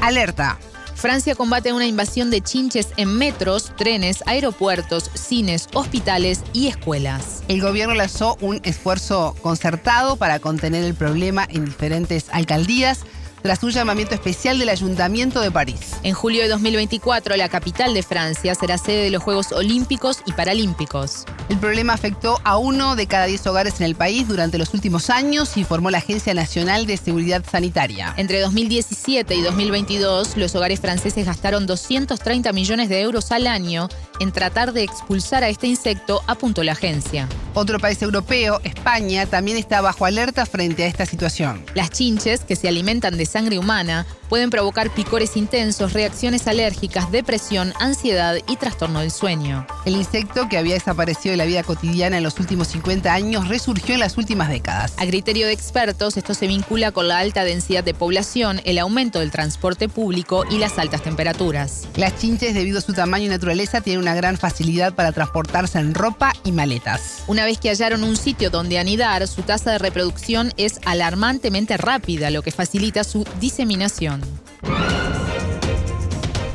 Alerta. 0.00 0.58
Francia 0.94 1.34
combate 1.34 1.72
una 1.72 1.86
invasión 1.86 2.30
de 2.30 2.42
chinches 2.42 2.92
en 2.96 3.18
metros, 3.18 3.74
trenes, 3.76 4.22
aeropuertos, 4.26 5.10
cines, 5.14 5.68
hospitales 5.74 6.44
y 6.52 6.68
escuelas. 6.68 7.42
El 7.48 7.60
gobierno 7.60 7.94
lanzó 7.94 8.36
un 8.40 8.60
esfuerzo 8.62 9.34
concertado 9.42 10.14
para 10.16 10.38
contener 10.38 10.84
el 10.84 10.94
problema 10.94 11.44
en 11.50 11.64
diferentes 11.64 12.28
alcaldías 12.32 13.04
tras 13.48 13.62
un 13.62 13.70
llamamiento 13.70 14.14
especial 14.14 14.58
del 14.58 14.68
Ayuntamiento 14.68 15.40
de 15.40 15.50
París. 15.50 15.92
En 16.02 16.12
julio 16.12 16.42
de 16.42 16.48
2024, 16.48 17.34
la 17.36 17.48
capital 17.48 17.94
de 17.94 18.02
Francia 18.02 18.54
será 18.54 18.76
sede 18.76 19.04
de 19.04 19.10
los 19.10 19.22
Juegos 19.22 19.52
Olímpicos 19.52 20.20
y 20.26 20.32
Paralímpicos. 20.32 21.24
El 21.48 21.56
problema 21.56 21.94
afectó 21.94 22.38
a 22.44 22.58
uno 22.58 22.94
de 22.94 23.06
cada 23.06 23.24
diez 23.24 23.46
hogares 23.46 23.80
en 23.80 23.86
el 23.86 23.94
país 23.94 24.28
durante 24.28 24.58
los 24.58 24.74
últimos 24.74 25.08
años, 25.08 25.56
informó 25.56 25.90
la 25.90 25.96
Agencia 25.96 26.34
Nacional 26.34 26.84
de 26.84 26.98
Seguridad 26.98 27.42
Sanitaria. 27.50 28.12
Entre 28.18 28.38
2017 28.38 29.34
y 29.34 29.40
2022, 29.40 30.36
los 30.36 30.54
hogares 30.54 30.80
franceses 30.80 31.24
gastaron 31.24 31.66
230 31.66 32.52
millones 32.52 32.90
de 32.90 33.00
euros 33.00 33.32
al 33.32 33.46
año 33.46 33.88
en 34.20 34.32
tratar 34.32 34.72
de 34.72 34.82
expulsar 34.82 35.44
a 35.44 35.48
este 35.48 35.66
insecto, 35.66 36.22
apuntó 36.26 36.62
la 36.64 36.72
agencia. 36.72 37.28
Otro 37.54 37.78
país 37.78 38.00
europeo, 38.02 38.60
España, 38.64 39.26
también 39.26 39.56
está 39.56 39.80
bajo 39.80 40.04
alerta 40.04 40.46
frente 40.46 40.84
a 40.84 40.86
esta 40.86 41.06
situación. 41.06 41.64
Las 41.74 41.90
chinches, 41.90 42.40
que 42.40 42.56
se 42.56 42.68
alimentan 42.68 43.16
de 43.16 43.26
sangre 43.26 43.58
humana 43.58 44.06
Pueden 44.28 44.50
provocar 44.50 44.90
picores 44.90 45.38
intensos, 45.38 45.94
reacciones 45.94 46.46
alérgicas, 46.46 47.10
depresión, 47.10 47.72
ansiedad 47.80 48.36
y 48.46 48.56
trastorno 48.56 49.00
del 49.00 49.10
sueño. 49.10 49.66
El 49.86 49.96
insecto, 49.96 50.48
que 50.50 50.58
había 50.58 50.74
desaparecido 50.74 51.32
de 51.32 51.38
la 51.38 51.46
vida 51.46 51.62
cotidiana 51.62 52.18
en 52.18 52.22
los 52.22 52.38
últimos 52.38 52.68
50 52.68 53.12
años, 53.12 53.48
resurgió 53.48 53.94
en 53.94 54.00
las 54.00 54.18
últimas 54.18 54.50
décadas. 54.50 54.92
A 54.98 55.06
criterio 55.06 55.46
de 55.46 55.54
expertos, 55.54 56.18
esto 56.18 56.34
se 56.34 56.46
vincula 56.46 56.92
con 56.92 57.08
la 57.08 57.18
alta 57.18 57.44
densidad 57.44 57.82
de 57.84 57.94
población, 57.94 58.60
el 58.64 58.78
aumento 58.78 59.20
del 59.20 59.30
transporte 59.30 59.88
público 59.88 60.44
y 60.50 60.58
las 60.58 60.78
altas 60.78 61.02
temperaturas. 61.02 61.88
Las 61.96 62.18
chinches, 62.18 62.52
debido 62.52 62.80
a 62.80 62.82
su 62.82 62.92
tamaño 62.92 63.26
y 63.26 63.28
naturaleza, 63.28 63.80
tienen 63.80 64.00
una 64.08 64.14
gran 64.16 64.38
facilidad 64.38 64.94
para 64.94 65.12
transportarse 65.12 65.78
en 65.78 65.92
ropa 65.92 66.32
y 66.42 66.52
maletas. 66.52 67.24
Una 67.26 67.44
vez 67.44 67.58
que 67.58 67.68
hallaron 67.68 68.04
un 68.04 68.16
sitio 68.16 68.48
donde 68.48 68.78
anidar, 68.78 69.28
su 69.28 69.42
tasa 69.42 69.72
de 69.72 69.78
reproducción 69.78 70.54
es 70.56 70.80
alarmantemente 70.86 71.76
rápida, 71.76 72.30
lo 72.30 72.40
que 72.40 72.50
facilita 72.50 73.04
su 73.04 73.26
diseminación. 73.38 74.22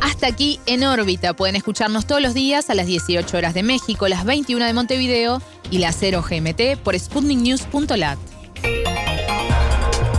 Hasta 0.02 0.28
aquí 0.28 0.60
en 0.66 0.84
órbita. 0.84 1.36
Pueden 1.36 1.56
escucharnos 1.56 2.08
todos 2.08 2.24
los 2.24 2.34
días 2.34 2.72
a 2.72 2.74
las 2.74 2.88
18 2.88 3.38
horas 3.38 3.54
de 3.54 3.62
México, 3.62 4.08
las 4.08 4.26
21 4.26 4.66
de 4.66 4.74
Montevideo 4.74 5.40
y 5.70 5.78
las 5.78 5.96
0 6.00 6.26
GMT 6.28 6.82
por 6.84 6.98
sputniknews.lat. 6.98 8.18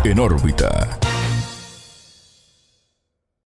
En 0.04 0.18
órbita. 0.20 1.00